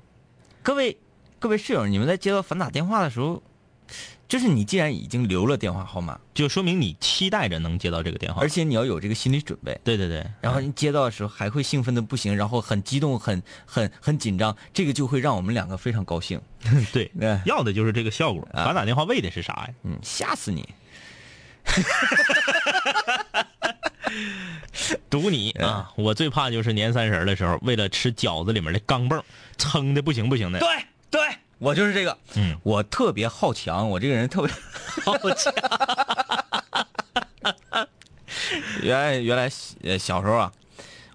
[0.63, 0.97] 各位
[1.40, 3.44] 各位室友，你们在接到反打电话的时候，
[4.28, 9.80] 就是你既然已经留了电话号码，就说明你期待着能接到这个电话，而且你要有这个心理准备。
[9.84, 16.42] 对对对，然后你接到的时候还会兴奋的不行，然后很激动、很很很紧张，这个就会让我们两个非常高兴。
[16.92, 18.48] 对， 对要的就是这个效果。
[18.52, 19.70] 啊反打电话为的是啥呀？
[19.84, 20.68] 嗯，吓死你！
[25.10, 25.92] 堵你啊！
[25.96, 29.22] 我最怕就是年三十的时候，为了吃饺子里面的钢镚，
[29.58, 30.60] 撑的不行不行的。
[30.60, 30.68] 对
[31.10, 31.22] 对，
[31.60, 32.18] 我就是这个。
[32.36, 34.51] 嗯，我特别好强，我这个人特别
[35.03, 35.53] 好强。
[38.82, 39.49] 原来原来
[39.84, 40.51] 呃小时候啊，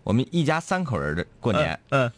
[0.03, 2.11] 我们一家三口人的过年，嗯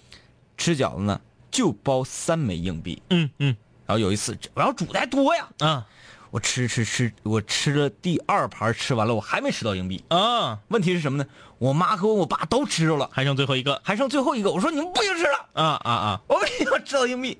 [0.57, 1.20] 吃饺子呢
[1.51, 3.03] 就包三枚硬币。
[3.11, 3.57] 嗯嗯
[3.87, 5.87] 然后有一次我要煮的还多呀，啊
[6.35, 10.03] 我吃吃吃，我吃了第二盘吃完了，我还没吃到硬币。
[10.09, 11.24] 啊，问题是什么呢？
[11.59, 14.51] 我妈和我爸都吃着了，还剩最后一个还剩最后一个。
[14.51, 16.20] 我说你们不行吃了，啊啊啊！
[16.26, 17.39] 我为什么要吃到硬币？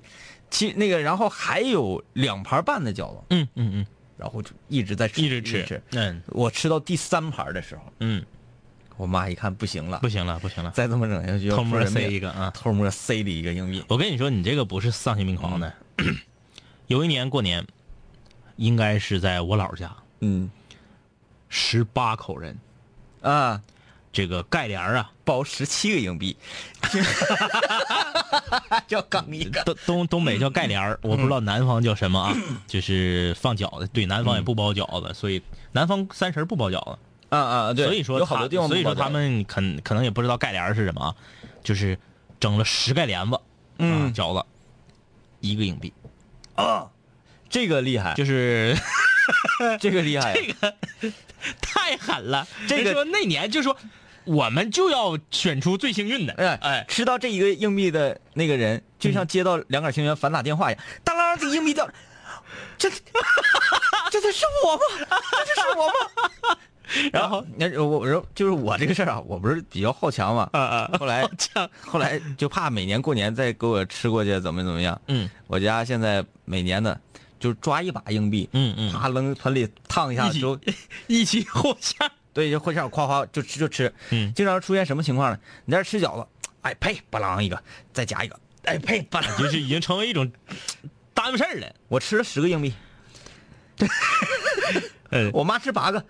[0.49, 3.85] 其那个，然后还有两盘半的饺子，嗯嗯嗯，
[4.15, 5.83] 然后就一直在吃，一直吃吃。
[5.91, 8.25] 嗯我吃到第三盘的时候，嗯，
[8.95, 12.49] 我妈一看不行了，不行了不行了，再这么整下去偷摸塞一个啊！
[12.51, 13.83] 偷摸塞里一个硬币。
[13.89, 15.73] 我跟你说，你这个不是丧心病狂的。
[16.87, 17.65] 有一年过年，
[18.57, 19.91] 应该是在我姥家，
[20.21, 20.49] 嗯
[21.49, 22.57] 十八口人，
[23.21, 23.61] 啊，
[24.11, 26.35] 这个盖帘儿啊，包十七个硬币，
[28.87, 29.63] 叫刚一个。
[29.63, 32.35] 东东东北叫盖帘儿，我不知道南方叫什么啊，
[32.67, 33.87] 就是放饺子。
[33.93, 35.41] 对，南方也不包饺子，所以
[35.71, 36.97] 南方三十不包饺子。
[37.29, 41.15] 啊啊，对，所以说有好多地方所以说他们可可能也不知道盖帘儿是什么啊，
[41.63, 41.97] 就是
[42.39, 43.39] 整了十盖帘子，
[43.79, 44.45] 嗯啊饺子，
[45.41, 45.91] 一个硬币，
[46.55, 46.87] 啊，
[47.49, 48.75] 这个厉害，就是
[49.79, 50.33] 这个厉害，
[51.01, 51.13] 这个
[51.61, 52.47] 太狠了。
[52.67, 53.75] 这个说那年就说
[54.23, 61.93] 我们就要选出最幸运的，哎哎，吃到这一个硬币的那个人，就像接到两杆清源反打电话一样，当啷，这硬币掉了，
[62.77, 64.81] 这这这是我吗？
[65.45, 66.57] 这是我吗？
[67.11, 71.27] 然后，那我我说就是我这个事儿啊，我不是比较好强嘛，啊啊，后来
[71.81, 75.27] 后来就怕每年过年再给我吃过去怎么怎么样，嗯。
[75.47, 76.99] 我家现在每年的
[77.45, 80.59] 就抓一把硬币，嗯嗯，啪扔盆里烫一下一起之后，
[81.05, 81.95] 一起和馅，
[82.33, 84.33] 对，就会这样夸夸就吃就吃，嗯。
[84.33, 85.39] 经常出现什么情况呢？
[85.65, 86.27] 你在这吃饺子，
[86.61, 87.61] 哎呸，巴啷一个，
[87.93, 90.31] 再夹一个，哎呸，巴啷，就是已经成为一种
[91.13, 91.71] 耽误事儿了。
[91.87, 92.73] 我吃了十个硬币，
[95.11, 96.03] 嗯， 我妈吃八个，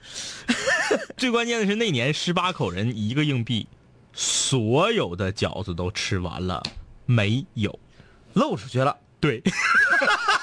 [1.17, 3.67] 最关键的是那年十八口人一个硬币，
[4.13, 6.63] 所有的饺子都吃完了，
[7.05, 7.77] 没有。
[8.31, 8.97] 漏出去了。
[9.17, 9.41] 对，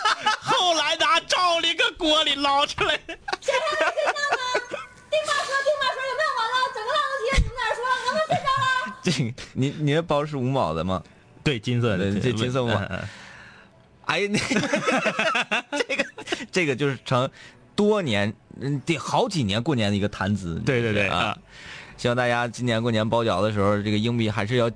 [0.63, 2.97] 后来拿照了一个锅里捞出来。
[2.97, 4.71] 订马车，
[5.11, 6.55] 订马车有没有完了？
[6.73, 7.83] 整个浪子题你们哪说？
[8.07, 8.65] 能不能睡着了？
[9.03, 9.19] 这个
[9.55, 11.03] 你你的包是五毛的吗？
[11.43, 13.01] 对，金色的，对这金色五毛嗯
[14.07, 16.07] 哎呀，那 这个
[16.51, 17.29] 这个就是成
[17.75, 20.61] 多年，嗯，得好几年过年的一个谈资。
[20.65, 21.39] 对对对啊啊！
[21.97, 24.71] 希望大家今年过年包饺子的时候，这个硬币还是要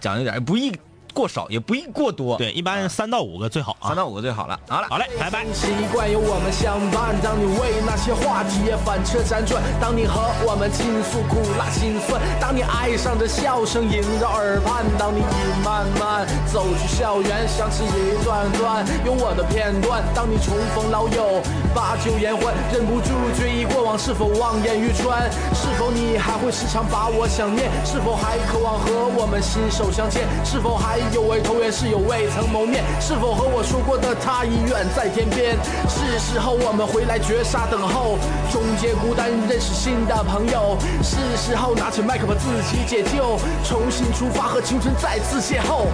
[0.00, 0.72] 讲究点，不宜
[1.14, 2.36] 过少，也不宜过多。
[2.36, 3.88] 对，一般三到五个最好啊。
[3.88, 4.58] 三到五个最好了。
[4.68, 5.44] 好了，好嘞，拜拜。
[5.54, 21.40] 习惯有我们相伴，当你为那些话题也反侧辗转，当你和我们倾诉苦辣心酸，当你爱上这笑声萦绕耳畔，当你已慢慢走去校园，想起一段段有我的片段，当你重逢老友，
[21.72, 25.30] 把酒言欢，忍不住追忆过往，是否望眼欲穿？
[25.54, 27.70] 是否你还会时常把我想念？
[27.86, 30.26] 是否还渴望和我们心手相牵？
[30.44, 32.82] 是否还有位投缘室友未曾谋面？
[33.00, 35.56] 是否和我说过的他已远在天边？
[35.88, 38.18] 是时候我们回来绝杀等候，
[38.52, 40.76] 终结孤单，认识新的朋友。
[41.02, 45.86] 是时候拿起麦克把自己解救，重新出发和青春再次邂逅。